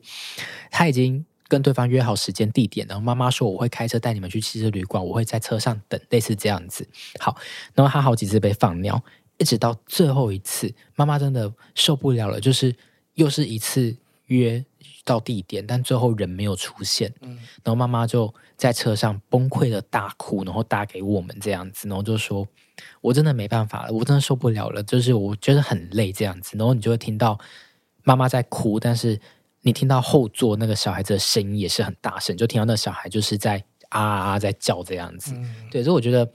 [0.71, 6.87] 他已经跟对方约好时间地点，然后妈妈说我会开车带你们去汽车旅馆，我会在车上等，类似这样子。
[7.19, 7.35] 好，
[7.73, 9.03] 然后他好几次被放尿，
[9.39, 12.77] 一直到最后一次，妈妈真的受不了了，就是
[13.15, 13.97] 又是一次
[14.27, 14.63] 约
[15.05, 22.47] 到地点，但最后人没有出现，嗯，然后妈妈就在车上崩溃的大哭，然后打给我们这样子，然后就说。
[23.03, 27.39] 我真的没办法了，我真的受不了了，就是我觉得很累这样子，然后你就会听到
[28.05, 29.21] 妈妈在哭，但是
[29.61, 36.27] 你听到后座那个小孩子的声音也是很大声，就听到那小孩就是在啊啊啊在叫这样子，嗯、对，所以我觉得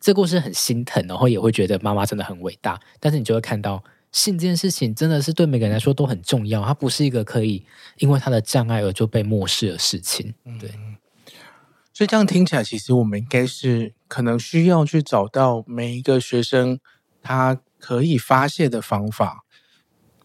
[0.00, 7.64] 这故事很心疼，然后也会觉得妈妈真的很伟大，但是你就会看到性这件事情真的是对每个人来说都很重要，它不是一个可以
[7.98, 10.70] 因为它的障碍而就被漠视的事情，对。
[10.76, 10.96] 嗯
[11.94, 16.80] 所以这样听起来，其实我们应该是可能需要去找到每一个学生
[17.22, 19.44] 他可以发泄的方法，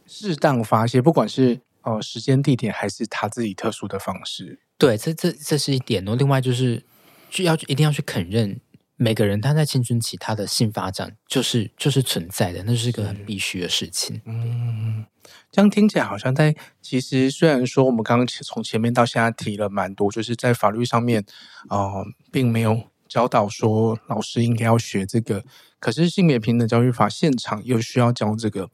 [0.08, 4.62] 适当发泄，不管是呃时间地点还是他自己特殊的方式。
[4.78, 6.16] 对，这这这是一点哦。
[6.16, 6.82] 另外就是，
[7.30, 8.62] 就要一定要去肯认。
[9.00, 14.20] 每个人他在青春期他的性发展就是就是存在的，那是一个很必须的事情。
[14.26, 15.06] 嗯，
[15.52, 21.24] 这样听起来好像在其实虽然说我们刚刚从前面到现在提了蛮多，就是在法律上面
[21.70, 25.46] 呃并没有教导说老师应该要学这个，
[25.80, 28.72] 可是性别平等教育法现场又需要教这个。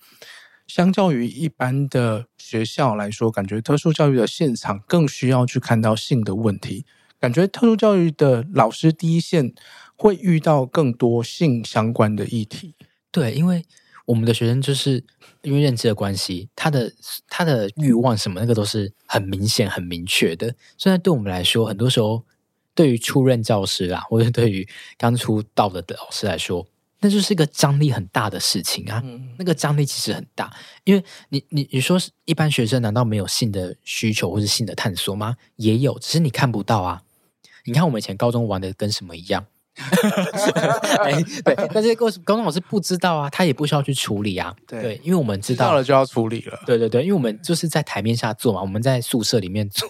[0.65, 6.85] 相较于一般的学校来说，感觉特殊教育的现场更需要去看到性的问题，
[7.19, 9.53] 感觉特殊教育的老师第一线。
[9.95, 12.75] 会遇到更多性相关的议题，
[13.11, 13.65] 对，因为
[14.05, 15.03] 我们的学生就是
[15.43, 16.91] 因为认知的关系，他的
[17.29, 20.53] 他的欲望什么那个都是很明显、很明确的。
[20.77, 22.25] 虽然对我们来说，很多时候
[22.75, 24.67] 对于初任教师啊，或者对于
[24.97, 26.67] 刚出道的老师来说，
[26.99, 29.01] 那就是一个张力很大的事情啊。
[29.05, 35.37] 嗯、那个张力其实很大，因为你你你说一般学生难道没有性的需求或是性的探索吗？
[35.55, 37.03] 也有，只是你看不到啊。
[37.65, 39.45] 你看我们以前高中玩的跟什么一样？
[41.03, 41.11] 哎，
[41.43, 44.53] 对，但这些过程高中老师不知道啊，他也不需要去处理啊。
[44.67, 46.59] 对，对，因为我们知道，了就要处理了。
[46.65, 49.89] 对对对，因为我们就是在台面下做嘛，我们在宿舍里面做，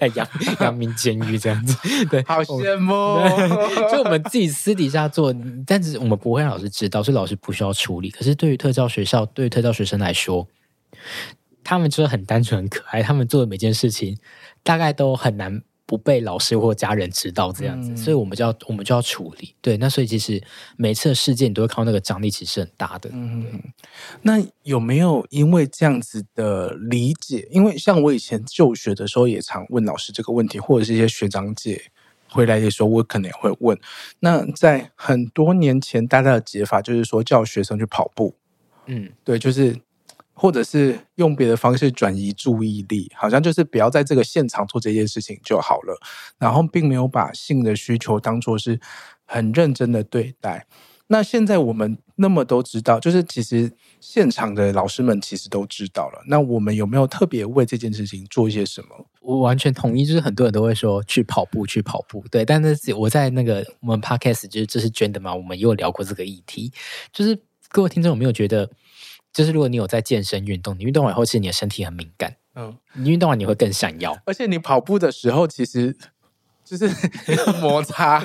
[0.00, 0.28] 哎，阳
[0.60, 1.76] 阳明监狱这样子。
[2.06, 3.88] 对，好羡慕哦。
[3.90, 5.34] 就我们自己私底下做，
[5.66, 8.08] 但是我们不会让老师知道，所以老师不需要处理。
[8.08, 10.46] 可是对于特教学校，对于特教学生来说，
[11.64, 14.16] 他们就是很单纯、很可爱，他们做的每件事情
[14.62, 15.62] 大概都很难。
[15.92, 19.54] 不被老师或家人知道这样子，嗯、所以我们就要我们就要处理。
[19.60, 20.42] 对，那所以其实
[20.78, 23.10] 每次的事件你都会看到那个张力其实很大的。
[23.12, 23.62] 嗯，
[24.22, 27.46] 那有没有因为这样子的理解？
[27.50, 31.82] 因为像我以前就学的时候，也常问老师这个问题，或者是一些学长姐
[32.30, 33.78] 回来的时候，我可能也会问。
[34.20, 38.34] 那在很多年前，大家的解法就是说叫学生去跑步。
[38.86, 39.76] 嗯，对，就是。
[40.42, 45.96] 或者是用别的方式转移注意力，好像就是不要在这个现场做这件事情就好了。
[46.36, 48.80] 然后并没有把性的需求当作是
[49.24, 50.66] 很认真的对待。
[51.06, 53.70] 那现在我们那么都知道，就是其实
[54.00, 56.20] 现场的老师们其实都知道了。
[56.26, 59.06] 那我们有没有特别为这件事情做一些什么？
[59.20, 62.24] 我完全同意，就是很多人都会说去跑步，去跑步。
[62.32, 65.32] 对，但是我在那个我们 podcast 就是这是捐的嘛？
[65.32, 66.72] 我们也有聊过这个议题。
[67.12, 67.38] 就是
[67.68, 68.68] 各位听众有没有觉得？
[69.32, 72.36] 就是如果你有在健身运动，你运动完以后，其实你的身体很敏感。
[72.54, 75.96] 嗯，你运动完你会更闪耀，而且你跑步的时候，其实
[76.64, 76.86] 就是
[77.62, 78.20] 摩擦，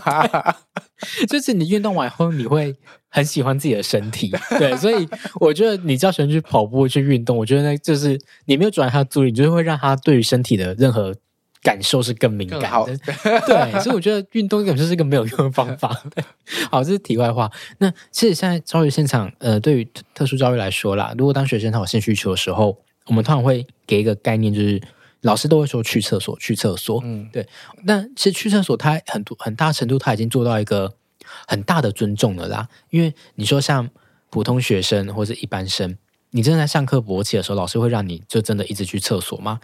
[1.30, 2.76] 就是你运动完后，你会
[3.08, 4.30] 很喜欢自己的身体。
[4.60, 5.08] 对，所以
[5.40, 11.16] 我觉得你叫学生去跑步去运动，我觉得那就是你没有转移他的注意力，你就会让他对于身体的任何
[11.62, 12.98] 感受是更敏感的。
[13.46, 15.90] 对，所以我觉得运动根本就是一个没有用的方法。
[16.72, 17.52] 好，这是题外话。
[17.80, 22.78] 那其实现在教育现场，呃，对于特殊教育来说啦，如果当学生他有性需求的时候，
[23.08, 24.82] 我们通常会给一个概念，就是
[25.22, 27.02] 老师都会说去厕所，去厕所。
[27.04, 27.48] 嗯，对。
[27.84, 30.94] 那其实去厕所，他很多很大程度他已经做到一个
[31.48, 32.68] 很大的尊重了啦。
[32.90, 33.90] 因为你说像
[34.30, 35.98] 普通学生或者一般生，
[36.32, 39.60] 你真的在上课勃起的时候，老师会让你就真的一直去厕所吗？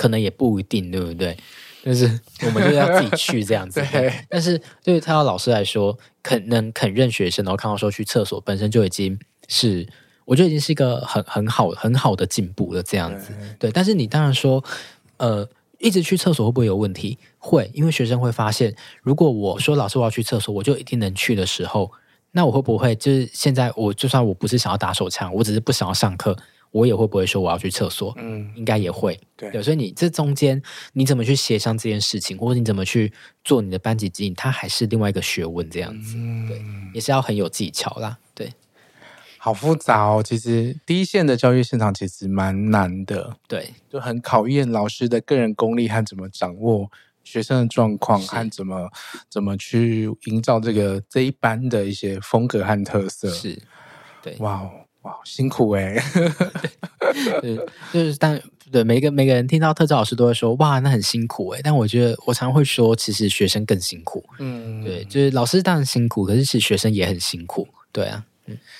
[0.00, 1.36] 可能也不一定，对不对？
[1.84, 2.06] 但是
[2.46, 3.84] 我们就要自己去这样子。
[4.30, 9.86] 但是对于他的老师来说，肯能肯认学生，然后看到说去厕所本身就已经是。
[10.26, 13.32] 我觉得已经是一个很很好很好的进步了，这样子。
[13.58, 14.62] 对，但是你当然说，
[15.16, 15.48] 呃，
[15.78, 17.18] 一直去厕所会不会有问题？
[17.38, 18.72] 会，因为学生会发现，
[19.02, 21.90] 如果我说老师我要去厕所，我就一定能去的时候，
[22.30, 26.36] 那我会不会就是现在我就算我不是想要打手枪，我只是不想要上课，
[26.70, 28.14] 我也会不会说我要去厕所？
[28.18, 29.18] 嗯，应该也会。
[29.36, 30.60] 对，对，所以你这中间
[30.92, 33.12] 你怎么去协商这件事情，或者你怎么去
[33.44, 36.14] 做你的班级经营，它还是另外一个学问，这样子。
[36.48, 36.62] 对，
[36.94, 38.18] 也是要很有技巧啦。
[38.34, 38.52] 对。
[39.42, 46.90] 好复杂哦，其实第一线的教育现场其实蛮难的，对，就很考验老师的个人功力和怎么掌握
[47.24, 48.90] 学生的状况，和怎么
[49.30, 53.30] 怎么去营造这个这一班的一些风格和特色。
[53.30, 53.58] 是，
[54.22, 54.70] 对，哇
[55.02, 55.96] 哇，辛苦哎，
[57.40, 57.56] 对，
[57.92, 58.40] 就是但
[58.70, 68.24] 对每个每个人听到特教老师都会说哇，那很辛苦哎，但我觉得我常会说，其实学生更辛苦，嗯，对，就是老师当然辛苦，可是其实学生也很辛苦，对啊。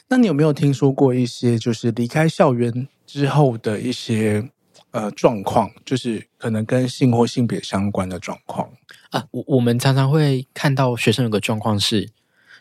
[0.08, 4.50] 那你有没有听说过一些就是离开校园之后的一些
[4.90, 8.68] 呃状况，就是可能跟性或性别相关的状况？
[9.10, 9.24] 啊？
[9.30, 12.08] 我我们常常会看到学生有个状况是，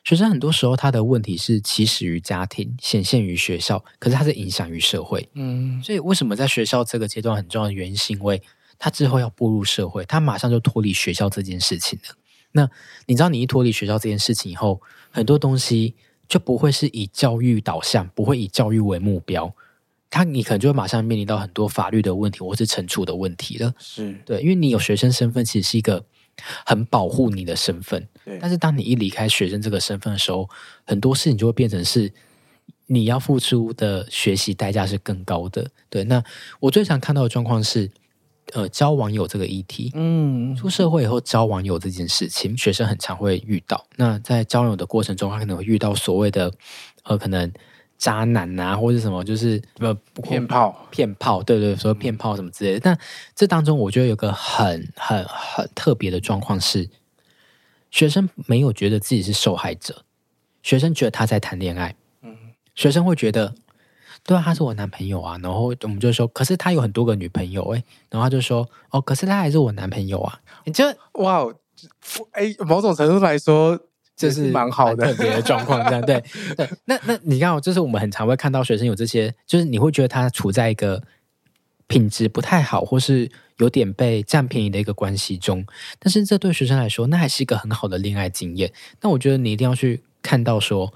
[0.10, 5.30] 学生很多时候他的问题是起始于家庭，显现于学校，可是他是影响于社会。
[5.36, 8.42] 嗯，所以为什么在学校这个阶段很重要的原因，是因为
[8.80, 12.16] 他之后要步入社会，他马上就脱离学校这件事情了。
[12.54, 12.68] 那
[13.06, 14.82] 你知道，你一脱离学校这件事情以后，
[15.12, 15.94] 很多东西。
[16.28, 19.52] 就不会是以教育导向，不会以教育为目标，
[20.12, 23.74] 他你可能就会马上面临到很多法律的问题或是惩处的问题了。
[23.80, 26.06] 是对，因为你有学生身份，其实是一个
[26.66, 28.08] 很保护你的身份。
[28.26, 30.50] 对，但是当你一离开学生这个身份的时候，
[30.86, 32.12] 很多事情就会变成是
[32.88, 35.70] 你要付出的学习代价是更高的。
[35.90, 36.24] 对，那
[36.60, 37.90] 我最常看到的状况是。
[38.54, 43.86] 呃，交网友这个议题，嗯，出社会以后交网友这件事情，学生很常会遇到。
[43.96, 46.52] 那在交友的过程中，他可能会遇到所谓的
[47.04, 47.54] 呃，可能
[48.00, 49.94] 渣男啊，或者什么，就是呃，
[50.24, 52.80] 骗炮、骗炮，对对，说骗炮什么之类的。
[52.80, 52.98] 但
[53.36, 56.90] 这当中，我觉得有个很很很特别的状况是，
[57.92, 60.04] 学生没有觉得自己是受害者，
[60.64, 61.94] 学生觉得他在谈恋爱，
[62.24, 62.36] 嗯，
[62.74, 63.54] 学生会觉得。
[64.26, 70.84] 对啊，他是我男朋友啊，然后我们就说，可是他有很多个女朋友哎，然后他就说，哦，可是他还是我男朋友啊，你就
[71.14, 71.46] 哇，
[72.32, 73.80] 哎，某种程度来说，
[74.20, 76.22] 这是蛮好的特别的状况，这样对
[76.58, 76.70] 对。
[76.86, 81.02] 那那你看，就是我们很常会看到学生有这些，就是你会觉得他处在一个
[81.88, 85.66] 品质不太好，或是有点被占便宜的一个关系中，
[85.98, 88.72] 但是这对学生来说，那还是一个很好的恋爱经验。
[89.02, 90.94] 那我觉得你一定要去看到说，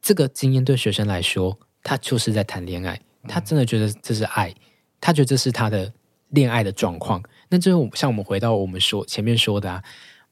[0.00, 1.58] 这个经验对学生来说。
[1.88, 4.52] 他就是在谈恋爱，他真的觉得这是爱，
[5.00, 5.92] 他觉得这是他的
[6.30, 7.22] 恋爱的状况。
[7.48, 9.80] 那就是像我们回到我们说前面说的啊，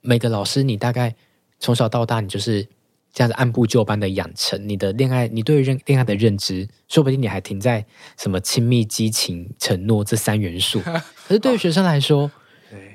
[0.01, 1.15] 每个老师，你大概
[1.61, 2.67] 从小到大，你就是
[3.13, 7.85] 这样子按部就班的养成你的恋爱，你对认恋恋爱的认知，说不定你还停在
[8.19, 10.81] 什么亲密、激情、承诺这三元素。
[11.27, 12.31] 可是对于学生来说，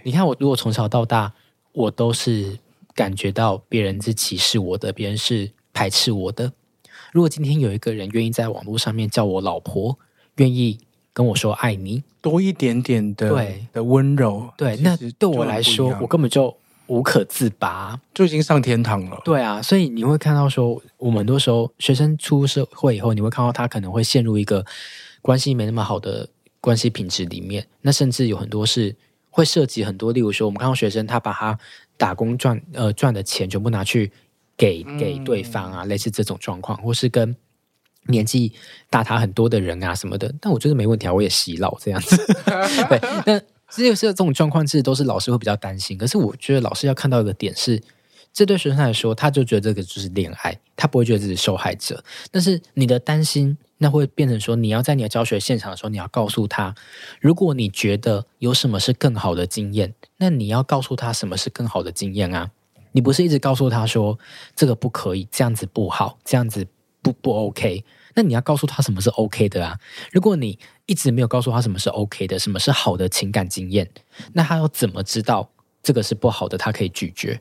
[0.03, 1.33] 你看我如果从小到大，
[1.71, 2.59] 我都是
[2.93, 6.51] 感觉到别人是歧视我的，别人是排斥我的。
[7.11, 9.97] 如果今天有一个人愿意在网络上面叫我老婆，
[10.35, 10.77] 愿意
[11.13, 16.55] 跟我说爱你，多一点点的对的温柔，对，那对我来说，我根本就
[16.89, 19.21] 无可自拔，就已经上天堂了。
[19.23, 24.65] 对啊，所以你会看到说，我们很多时候学生出社会以后，你会看到他可能会陷入一个
[25.21, 26.27] 关系没那么好的
[26.59, 28.93] 关系品质里面，那甚至有很多是
[29.29, 31.57] 会涉及很多，例如说，我们看到学生他把他
[31.95, 34.11] 打工赚呃赚的钱全部拿去。
[34.59, 37.33] 给给对方啊，类似这种状况，或是跟
[38.07, 38.51] 年纪
[38.89, 42.17] 大他很多的人啊什么的，但我觉得没问题啊，我也洗脑这样子。
[42.89, 43.41] 对，那
[43.71, 45.97] 这就是这种状况，其实都是老师会比较担心。
[45.97, 47.81] 可是我觉得老师要看到一个点是，
[48.33, 52.03] 这对学生来说，他就觉得这个就是恋爱，他不会觉得自己是受害者。
[52.31, 56.73] 但是你的担心，那会变成说，你要在你的教学现场的时候，你要告诉他，
[57.19, 62.51] 如果你觉得有什么是更好的经验，那你要告诉他什么是更好的经验啊。
[62.91, 64.17] 你不是一直告诉他说
[64.55, 66.67] 这个不可以，这样子不好，这样子
[67.01, 67.85] 不不 OK？
[68.15, 69.77] 那你要告诉他什么是 OK 的啊？
[70.11, 70.57] 如果你
[70.89, 73.87] 一直没有告诉他什么是 OK 的，什么是好的情感经验，
[74.33, 75.49] 那他要怎么知道
[75.83, 76.57] 这个是不好的？
[76.57, 77.39] 他可以拒绝，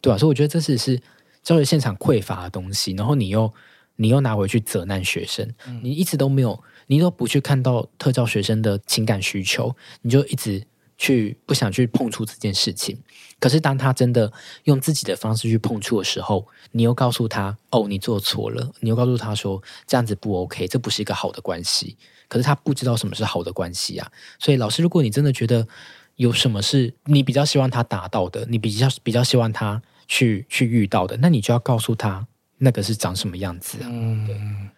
[0.00, 0.18] 对吧、啊？
[0.18, 1.00] 所以我觉得这是是
[1.42, 3.50] 教育现场匮乏的东西，然后你又
[3.96, 5.48] 你又拿回去责难学生，
[5.82, 10.66] 你一直都没有，你都不去看到特教学生的情感需求，你就一直。
[11.00, 12.98] 去不想去碰触这件事情，
[13.40, 14.32] 可是当他真的
[14.64, 24.10] 用自己的方式去碰触的时候，你又告诉他：“哦，你做错了。”你又告诉他说：“这样子不 OK，这不是一个好的关系。”可是他不知道什么是好的关系啊。
[24.40, 25.68] 所以老师，如果你真的觉得
[26.16, 32.26] 有什么是你比较希望他达到的，你比较比较希望他去去遇到的，那你就要告诉他
[32.56, 33.86] 那个是长什么样子啊。
[33.88, 34.68] 嗯，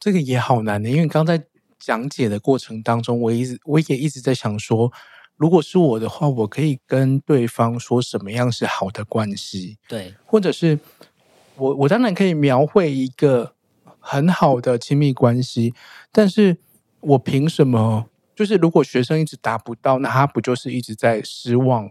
[0.00, 1.44] 这个也好难的，因为刚在
[1.78, 4.90] 讲解的过程当中，我一直我也一直在想说。
[5.38, 9.78] 如果是我的话，我可以跟对方说什么样是好的关系？
[9.88, 10.78] 对，或者是
[11.56, 13.54] 我我当然可以描绘一个
[14.00, 15.72] 很好的亲密关系，
[16.10, 16.58] 但是
[17.00, 18.06] 我凭什么？
[18.34, 21.90] 就是如果学生一直达不到，那他不就是一直在失望，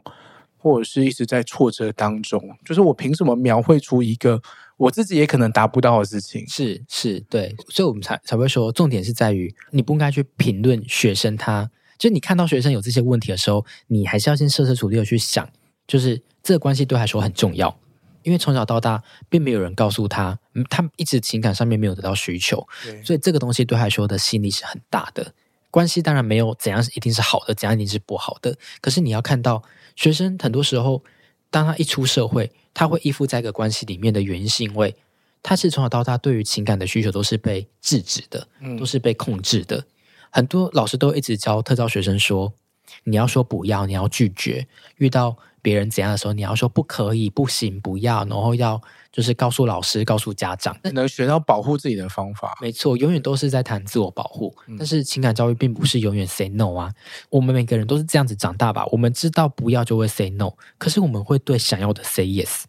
[0.57, 2.57] 或者是一直在挫折当中？
[2.65, 4.41] 就是我凭什么描绘出一个
[4.75, 6.45] 我自己也可能达不到的事情？
[6.47, 11.71] 是是，对，所以我们才才会说，重点是在于你不应该去评论学生他。
[11.97, 15.49] 就你看到学生有这些问题的时候，你还是要先设身处地的去想，
[15.87, 17.77] 就是这个关系对他来说很重要，
[18.23, 20.37] 因为从小到大并没有人告诉他，
[20.69, 22.67] 他一直情感上面没有得到需求，
[23.03, 25.33] 所以这个东西对他来说的吸引力是很大的。
[25.69, 29.61] 关系当然没有怎样一定是好的，怎样一定是不好的，可是你要看到
[29.95, 31.03] 学生很多时候，
[31.49, 34.95] 当他一出社会，他会依附在一个关系里面的原因，是因为
[35.43, 38.47] 他是从小到大对于情感的需求都是被制止的，
[38.79, 39.83] 都是被控制的。
[40.31, 42.53] 很多老师都一直教特教学生说
[43.05, 44.67] ：“你要说不要，你要拒绝。
[44.97, 52.57] 遇到别人怎样的时候，你要说不可以、不行、不要，然后要就是告诉老师、告诉家长，能学到保护自己的方法。
[52.61, 54.55] 没错，永远都是在谈自我保护。
[54.77, 56.93] 但是情感教育并不是永远 say no 啊。
[57.29, 58.85] 我们每个人都是这样子长大吧？
[58.91, 62.63] 我们知道不要就会 say no，可是我们会对想要的 say yes。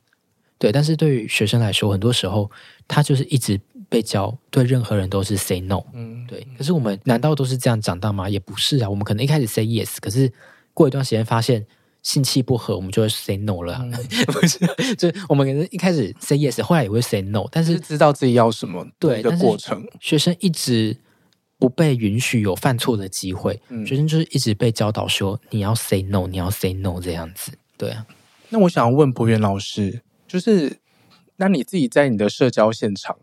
[0.58, 2.50] 对，但是对于学生来说，很多时候
[2.88, 6.46] 他就是一直。”被教对任何人都是 say no，嗯，对。
[6.56, 8.28] 可是我们难道都是这样长大吗？
[8.28, 8.90] 也不是啊。
[8.90, 10.30] 我们可能一开始 say yes，可是
[10.74, 11.64] 过一段时间发现
[12.02, 13.78] 性气不合，我们就会 say no 了。
[13.82, 13.90] 嗯、
[14.28, 14.58] 不是，
[14.96, 19.86] 就我们可能一开始 say yes，后来也会 say no，但是知道自己要什么，对的过程。
[20.00, 20.96] 学生一直
[21.58, 27.52] 不被允许有犯错的机会，嗯，学生就是一直被教导说你要 say no，你要 say no 这样子。
[27.78, 28.06] 对啊。
[28.50, 30.78] 那我想要问博元老师，就是。
[31.38, 33.16] 那你自己在你的社交现场，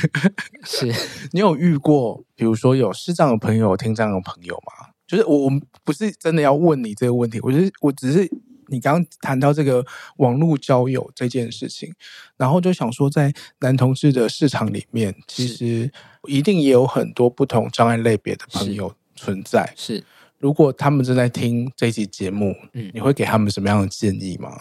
[0.64, 0.92] 是
[1.32, 4.90] 你有遇过，比如说有视障的朋友、听障的朋友吗？
[5.06, 8.28] 就是我，我们不是真的要问你这个问题，我就是，我只是
[8.66, 9.84] 你刚刚谈到这个
[10.16, 11.94] 网络交友这件事情，
[12.36, 15.90] 然后就想说，在男同志的市场里面，其实
[16.26, 19.72] 一定也有很多不同障碍类别的朋友存在。
[19.76, 20.04] 是，
[20.38, 24.60] 如果他们正在听这期节目，嗯，你会给他们什么样的建议吗？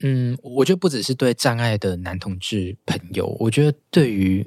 [0.00, 4.46] 嗯，我觉得不只是对障碍的男同志朋友，我觉得对于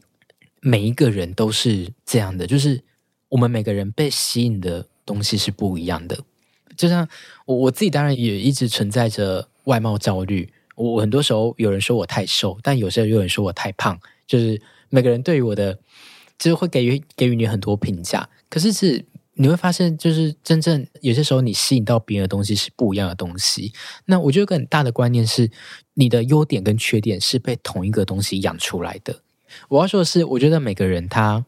[0.62, 2.84] 每一个人都是这样的，就是
[3.30, 6.20] 我们每个人被吸引的东西是不一样的。
[6.78, 7.08] 就像
[7.45, 10.52] 我我自己，当然也一直存在着外貌焦虑。
[10.76, 15.80] 我很多时候有人说我太瘦，但有时候有人说我太胖，就是每个人对于我的，
[16.38, 18.30] 就是会给予给予你很多评价。
[18.50, 19.06] 可是是。
[19.42, 23.72] 你会发现，就是真正有些时候，你吸引到别人的东西是不一样的东西。
[24.04, 25.50] 那我觉得，一个很大的观念是，
[25.94, 29.22] 你的优点跟缺点是被同一个东西养出来的。
[29.70, 31.46] 我要说的是，我觉得每个人他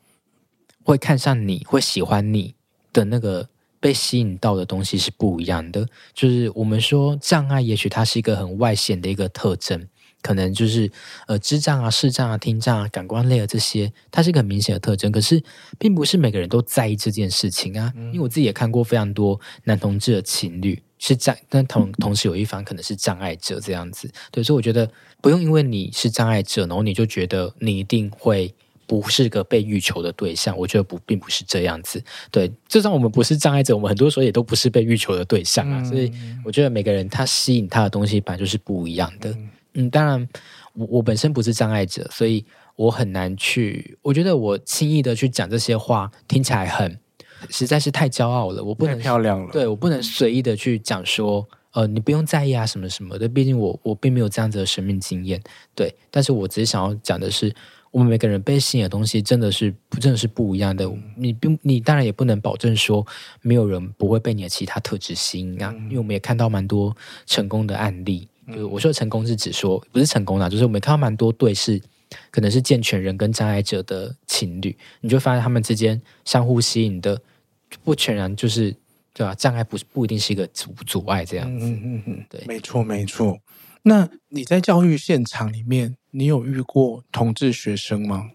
[0.85, 2.55] 会看上你，会喜欢你
[2.93, 3.49] 的那个
[3.81, 5.85] 被吸引到的东西是不一样的。
[6.13, 9.85] 就是我们说障碍，也许它是一个很外显的一个特征。
[10.21, 10.89] 可能就是
[11.27, 15.11] 呃，智障啊、视障啊、听障啊、感官类啊这些，它是一个很明显的特征。
[15.11, 15.41] 可是，
[15.79, 17.91] 并不是每个人都在意这件事情啊。
[17.95, 24.09] 因为我自己也看过非常多男同志的情侣是障，但同同时有一方可能是障碍者这样子。
[24.31, 24.89] 对，所以我觉得
[25.21, 28.53] 不用因为你是障碍者，然后你就觉得你一定会
[28.85, 30.55] 不是个被欲求的对象。
[30.57, 32.03] 我觉得不，并不是这样子。
[32.29, 35.83] 对，就算我们不是障碍者，我们很多时候也都不是被欲求的对象啊。
[35.83, 36.11] 所以，
[36.43, 39.31] 我觉得每个人他吸引他的东西，本来就是不一样的。
[39.31, 39.49] 嗯，
[39.89, 40.27] 当然，
[40.73, 42.45] 我我本身不是障碍者，所以
[42.75, 43.97] 我很难去。
[44.01, 46.99] 我觉得我轻易的去讲这些话，听起来很
[47.49, 48.63] 实在是太骄傲了。
[48.63, 53.27] 我不能太漂亮了，对，我不能随意的去讲说，呃，你不用在意啊，什么什么的。
[53.29, 55.41] 毕竟我我并没有这样子的生命经验，
[55.73, 55.95] 对。
[56.09, 57.53] 但是我只是想要讲的是，
[57.91, 60.91] 我们每个人被吸引的东西真的是不真的是不一样的。
[61.15, 63.05] 你并，你当然也不能保证说
[63.41, 66.95] 没有人不会被你的其他特质吸引啊，因为我们也看到蛮多
[67.25, 68.27] 成功的案例。
[68.51, 71.81] 就是我说的成功是指说不是成功啦，就是我们看到蛮多对是
[72.29, 77.21] 可能是健全人跟障碍者的情侣，你就发现他们之间相互吸引的
[77.83, 78.75] 不全然就是
[79.13, 79.33] 对吧？
[79.33, 81.65] 障碍不不一定是一个阻阻碍这样子。
[81.65, 83.39] 嗯嗯嗯，对，没错没错。
[83.83, 88.31] 那你在教育现场里面，你有遇过同志学生吗？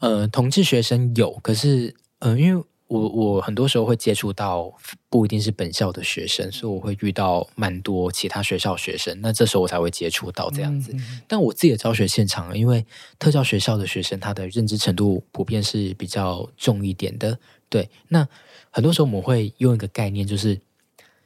[0.00, 2.64] 呃，同志学生有，可是呃，因为。
[2.94, 4.72] 我我很多时候会接触到
[5.10, 9.20] 不一定是本校的学生，所以我会遇到蛮多其他学校学生。
[9.20, 10.92] 那这时候我才会接触到这样子。
[10.94, 12.86] 嗯、但我自己的教学现场，因为
[13.18, 17.36] 特教学校的学生他的认知程度普遍是比较重一点的。
[17.68, 18.26] 对，那
[18.70, 20.60] 很多时候我们会用一个概念，就是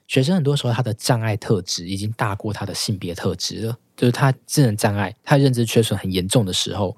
[0.06, 6.96] 学生很多时候他的障碍特质已经大过他的性别特质了，就是他智能障碍、他认知缺损很严重的时候。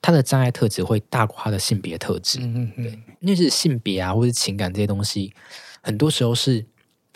[0.00, 5.32] 他的障碍特质会大过他的性别特质，嗯嗯，对，因为是性别啊，或是情感这些东西，
[5.82, 6.64] 很多时候是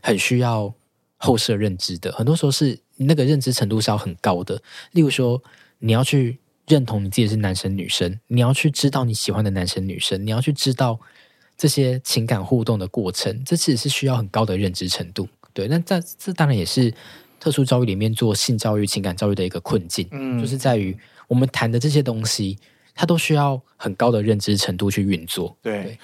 [0.02, 0.72] 很需要
[1.16, 4.60] 后设认知的，很多时候是那个认知程度是要很高的。
[4.90, 5.42] 例如说，
[5.78, 10.98] 你要去认同你自己是男生女生，你要去知道你喜欢的男生女生，你要去知道
[11.56, 15.28] 这些情感互动的过程，这其实是需要很高的认知程度。
[15.52, 16.92] 对，那这这当然也是
[17.38, 20.96] 特殊教育里面做性教育、情感教育的一个困境，嗯，就是在于
[21.32, 22.58] 我们谈的这些东西。
[22.94, 25.56] 它都需要很高的认知程度去运作。
[25.62, 25.98] 对，对，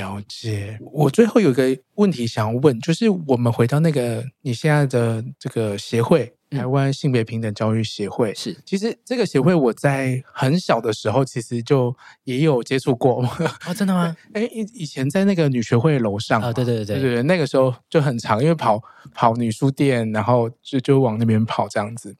[0.00, 0.76] 了解。
[0.80, 6.34] 我最后有一个问题想要问，就是我们回到那个你现在的这个协会。
[6.52, 13.24] 台湾性别平等教育协会是，其实这个协会我在很小的时候其实就也有接触过
[13.66, 14.16] 哦，真的吗？
[14.34, 18.82] 哎，以以前在那个女学会楼上啊，对对对对对对，那个时候就很长，因为跑
[19.14, 22.14] 跑女书店，然后就就往那边跑这样子。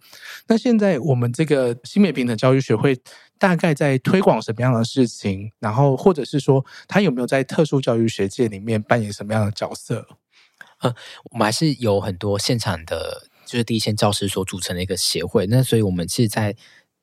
[0.46, 2.98] 那现在我们这个性别平等教育协会
[3.38, 5.52] 大概在推广什么样的事情？
[5.58, 10.06] 然后或者是说，他有没有在特殊教育学界里面扮演什么样的角色？
[10.80, 10.92] 呃，
[11.30, 13.28] 我们还是有很多现场的。
[13.52, 16.56] 就是第一线教师所组成的一个协会，那所以我们是在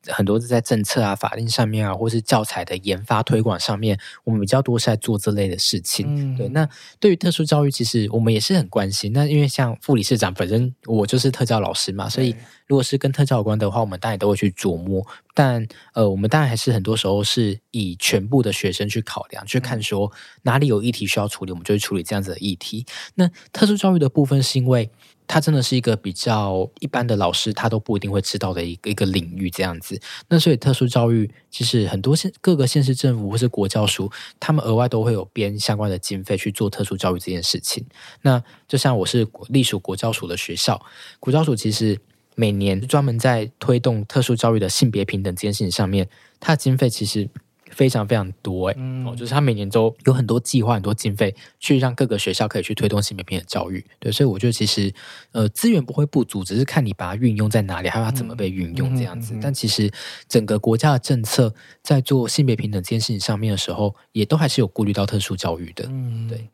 [0.08, 6.08] 很多是在政策啊、法令上面啊，或是教材的研发推广上面，我们比较多是在做这类的事情。
[6.08, 6.68] 嗯、对，那
[7.00, 9.14] 对于特殊教育，其实我们也是很关心。
[9.14, 12.34] 那因为像副理事长本身，我就是特教老师嘛，所以
[12.66, 15.06] 如果是跟特教有关的话，我们当然都会去琢磨。
[15.36, 20.10] 但呃，我们当然还是很多时候是以全部的学生去考量，去看说
[20.43, 22.86] 哪里有议题需要处理，我们就会处理这样子的议题。
[23.16, 24.89] 那特殊教育的部分是因为。
[25.32, 30.02] 它真的是一个比较一般的老师，他都不一定会知道的一个一个领域这样子。
[30.28, 37.86] 那所以特殊教育其实很多县各个县市政府或是国教署，他们额外都会有编相关的经费去做特殊教育这件事情。
[38.24, 40.84] 那就像我是隶属国教署的学校，
[41.20, 42.00] 国教署其实
[42.34, 46.10] 每年专门在推动特殊教育的性别平等这件事情上面，
[46.40, 47.30] 它的经费其实。
[47.70, 53.86] 非常非常多哎、欸，嗯、哦，就是他每年都有很多计划、很多经费，去让各个学校可以去推动性别平等教育。
[54.00, 54.94] 对，所以我觉得其实
[55.32, 59.34] 呃资源不会不足，只是看你把它运用在哪里，还有它怎么被运用这样子。
[59.34, 59.92] 嗯嗯嗯、但其实
[60.28, 65.86] 整个国家的政策在做性别平等这件事情上面的时候，也都还是有顾虑到特殊教育的。
[65.90, 66.50] 嗯，对。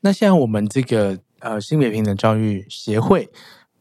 [0.00, 3.28] 那现在我们这个呃性别平等教育协会，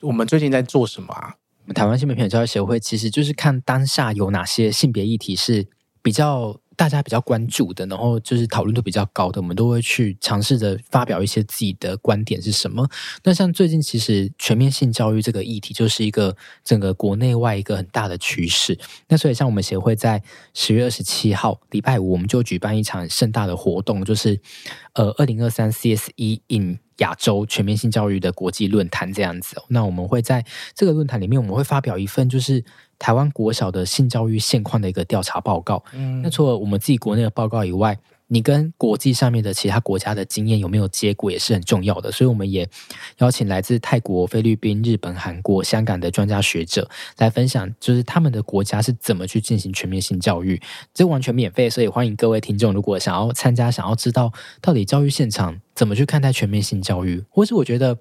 [0.01, 1.35] 我们最近在做什么啊？
[1.73, 5.67] 台湾性别平等教育协会其实就是看当下有哪些性别议题是
[6.01, 6.59] 比较。
[6.75, 12.87] 大家比较关注的，然后就是讨论度比较高的，我们都会去尝试着发表一些自己的观点是什么。
[13.23, 18.77] 那像最近其实全面性教育这个议题，就是一个整个国内外一个很大的趋势。
[19.07, 20.21] 那所以像我们协会在
[20.53, 24.39] 十月二十七号礼拜五，我们就举办一场盛大的活动，就是
[24.93, 29.55] 呃二零二三 CSE in 亚洲全面性教育的国际论坛这样子。
[29.69, 32.63] 那我们会在这个论坛里面，我们会发表一份就是。
[32.97, 35.83] 台湾国小的性教育现况的一个调查报告。
[35.93, 42.11] 嗯，那除了我们自己国内的报告以外，你跟国际上面的其他国家的经验有没有接轨，也是很重要的。
[42.11, 42.67] 所以我们也
[43.19, 46.89] 邀请来自泰国、菲律宾、日本、韩国、香港的专家学者
[47.19, 50.59] 来分享，就是他们的国家是怎么去进行全面性教育。
[50.91, 55.61] 这完全免费，所以欢迎各位听众，如果想要参加，想要知道到底教育现场。
[55.75, 57.21] 怎么去看待全面性教育？
[57.29, 57.97] 或是我觉得，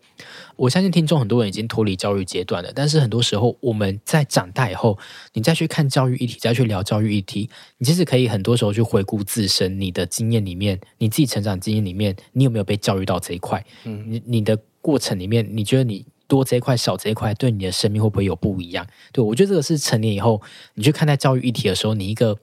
[0.54, 2.70] 我相信听众很多人已经脱离教育阶段了。
[2.72, 4.96] 但是很多时候，我们在长大以后，
[5.32, 13.64] 你再去看教育议题，再去聊教育议题，你其实可以很多时候去回顾自身，你的经验里面，你自己成长经验里面，你有没有被教育到这一块？
[13.82, 18.86] 嗯，你你的过程里面，你觉得你多这一块少这一块，对你的生命会不会有不一样？
[19.12, 20.40] 对，我觉得这个是成年以后
[20.74, 22.38] 你去看待教育议题的时候，你一个。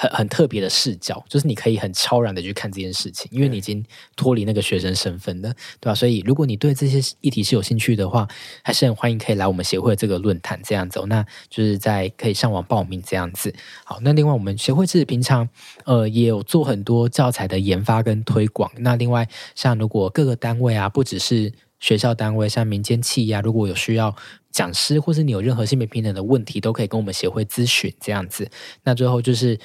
[0.00, 3.84] 很很特别的视角，就是你可以很超然的去看这件事情，因为你已经
[4.16, 5.94] 脱离那个学生身份了，对吧？
[5.94, 8.26] 所以如果你对这些议题是有兴趣的话，
[8.64, 13.54] 还是很欢迎可以来我们协会这个论坛这样子，那就是在可以上网报名这样子。
[13.84, 15.46] 好，那另外我们协会是平常
[15.84, 18.70] 呃也有做很多教材的研发跟推广。
[18.78, 24.14] 那另外像如果各个单位啊，不只是学校单位，像民间企业啊，如果有需要
[24.52, 28.48] 讲师，或是你有任何性别平等的问题，都可以跟我们协会咨询这样子。
[28.84, 29.58] 那最后就是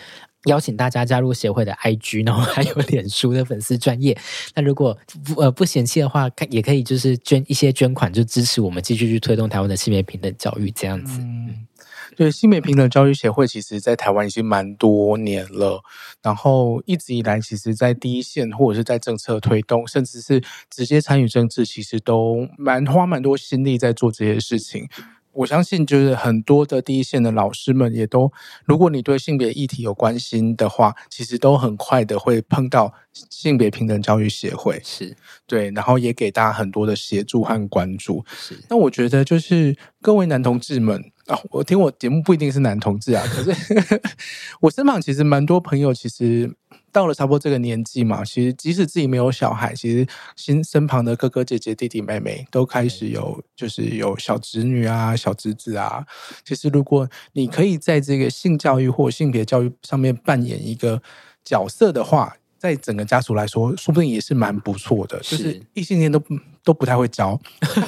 [0.45, 4.17] 邀请大家加入协会的 IG， 然后还有脸书的粉丝专业。
[4.55, 11.19] 那如果不呃不嫌弃的话，也可以就是捐一些捐款，就支持我们继续去推动台湾的性别平等教育这样子。
[11.19, 11.67] 嗯
[12.15, 15.81] 对，性别平等教育协会，其实在台湾已经蛮多年了。
[16.21, 24.87] 然后一直以来，其实，在第一线或者是在政策推动，甚至是直接参与政治，其实都蛮花蛮多心力在做这些事情。
[25.33, 28.31] 我相信，就是很多的第一线的老师们，也都，
[28.63, 34.81] 如果你对性别议题有关心的话，其实都很快的会碰到性别平等教育协会。
[34.81, 38.23] 是对，然后也给大家很多的协助和关注。
[38.33, 41.11] 是，那我觉得，就是各位男同志们。
[41.27, 44.01] 哦，我听我节目不一定是男同志啊，可是
[44.61, 46.53] 我身旁其实蛮多朋友，其实
[46.91, 50.05] 到了差不多这个年纪嘛，其实即使自己没有小孩，其实
[50.35, 56.05] 身身旁的哥哥姐姐、弟弟妹妹都开始有，就是有小侄女啊、小侄子啊。
[56.43, 61.01] 其实如果你可以在这个性教育或性别教育上面扮演一个
[61.43, 65.23] 角色的话，在整个家族来说，说不定也是蛮不错的。
[65.23, 66.23] 是就是异性恋都
[66.63, 67.39] 都不太会教，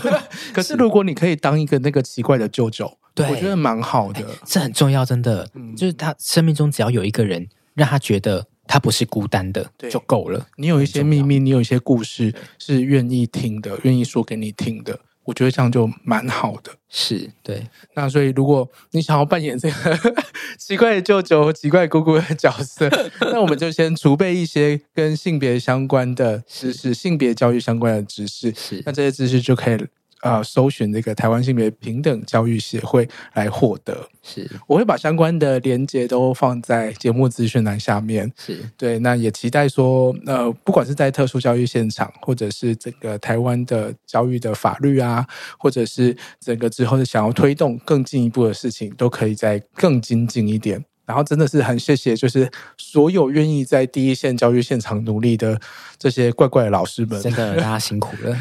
[0.52, 2.98] 可是如果你可以当一个那个奇怪的舅舅。
[3.18, 10.45] 对，我觉得蛮好的，这很重要，真的，嗯，就是他生命中只要有一个人让他觉得他不是孤单的，就够了。
[10.57, 16.72] 你有一些秘密，你有一些故事是愿意听的，愿意说给你听的，我觉得这样就蛮好的。
[16.89, 19.99] 是对，那所以如果你想要扮演这个
[20.57, 22.89] 奇怪的舅舅、奇怪姑姑的角色，
[23.20, 29.78] 那我们就先储备一些跟性别相关的知识，性别教育相关的知识，是，那这些知识就可以。
[30.22, 34.07] 呃，搜寻这个台湾性别平等教育协会来获得。
[34.24, 38.32] 是，我会把相关的连接都放在节目资讯栏下面。
[38.38, 45.26] 是对，那也期待说，呃，不管是在特殊教育现场，或者是整个台湾的教育的法律啊，
[45.57, 50.84] 或者是整个之后的想要推动更进一步的事情，都可以再更精进一点。
[51.08, 52.47] 然后真的是很谢谢，就是
[52.78, 55.60] 所有愿意在第一线教育现场努力的
[55.97, 58.38] 这些怪怪的老师们，真的大家辛苦了。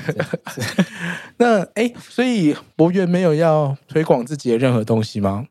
[1.38, 5.46] 那哎，所以博源没有要推广自己的任何东西吗？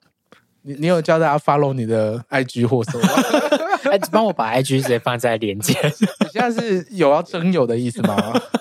[0.63, 3.07] 你你有教大家 follow 你的 IG 或什么？
[3.91, 5.73] 哎，帮我把 IG 直接放在连接。
[5.83, 8.15] 你现在是有要征友的意思吗？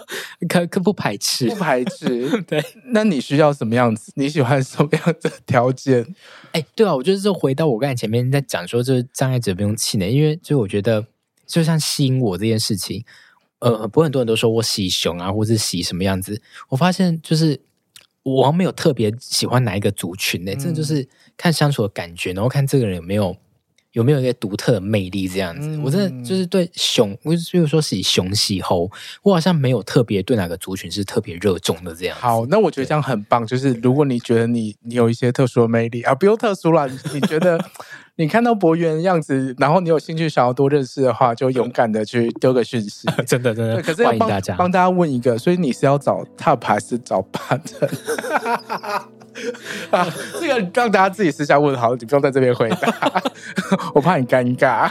[0.49, 2.43] 可可不排斥，不排斥。
[2.43, 4.13] 对，那你需要什么样子？
[4.17, 6.07] 你喜欢什么样的条件？
[6.53, 11.07] 哎，对啊，我就是回到我刚才前面在讲说，这障碍者不用气馁，因为就我觉得，
[11.47, 13.05] 就像吸引我这件事情，
[13.61, 17.61] 呃，不过很多人都说我喜熊啊，或是喜什么样子，我发现就是。
[18.25, 21.07] 我没有特别喜欢哪一个族群呢、欸，真的、嗯、就是
[21.37, 23.37] 看相处的感觉，然后看这个人有没有
[23.95, 25.67] 有没有一个独特的魅力这样子。
[25.67, 28.89] 嗯、我真的就是对熊，我比如说喜熊喜猴，
[29.23, 32.17] 我好像没有特别对哪个族群是特别热衷的这样。
[32.21, 37.59] 好，那我觉得这样很棒，就是如果你觉得你你有一些特殊的魅力啊，不用特殊了，你觉得。
[38.17, 43.09] 你看到博源的样子，然后你有兴趣想要多认识的话，就勇敢的去丢个讯息。
[43.27, 47.91] 真的真的，可是要帮欢迎大家帮大家问一个，所以你是要找 top 还是找 bottom？
[49.91, 50.07] 啊，
[50.41, 53.23] 这个让大家自己私下问好，你不用在这边回答，
[53.95, 54.89] 我怕你尴尬。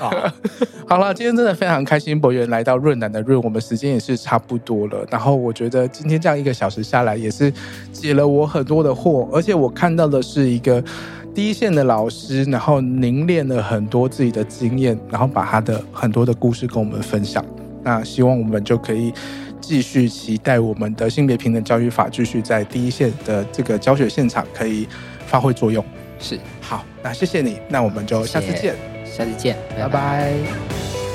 [0.88, 5.06] 好， 了，今天真的非常开心，博源来到润南的润，我们时间也是差不多了。
[5.10, 7.52] 然后我觉得今天这样一个小时下来，也是
[7.92, 10.84] 解了我很多的惑，而且我看到的是一个。
[11.36, 17.44] 第一线的老师，然后凝练了很多自己的经验，然后把他的很多的故事跟我们分享。
[17.82, 19.12] 那希望我们就可以
[19.64, 24.86] 继续期待我们的性别平等教育法继续在第一线的这个教学现场可以
[25.26, 25.84] 发挥作用。
[26.20, 29.90] 是，好，那谢谢你，那我们就下次见，下次见，拜拜。
[29.90, 31.13] 拜拜。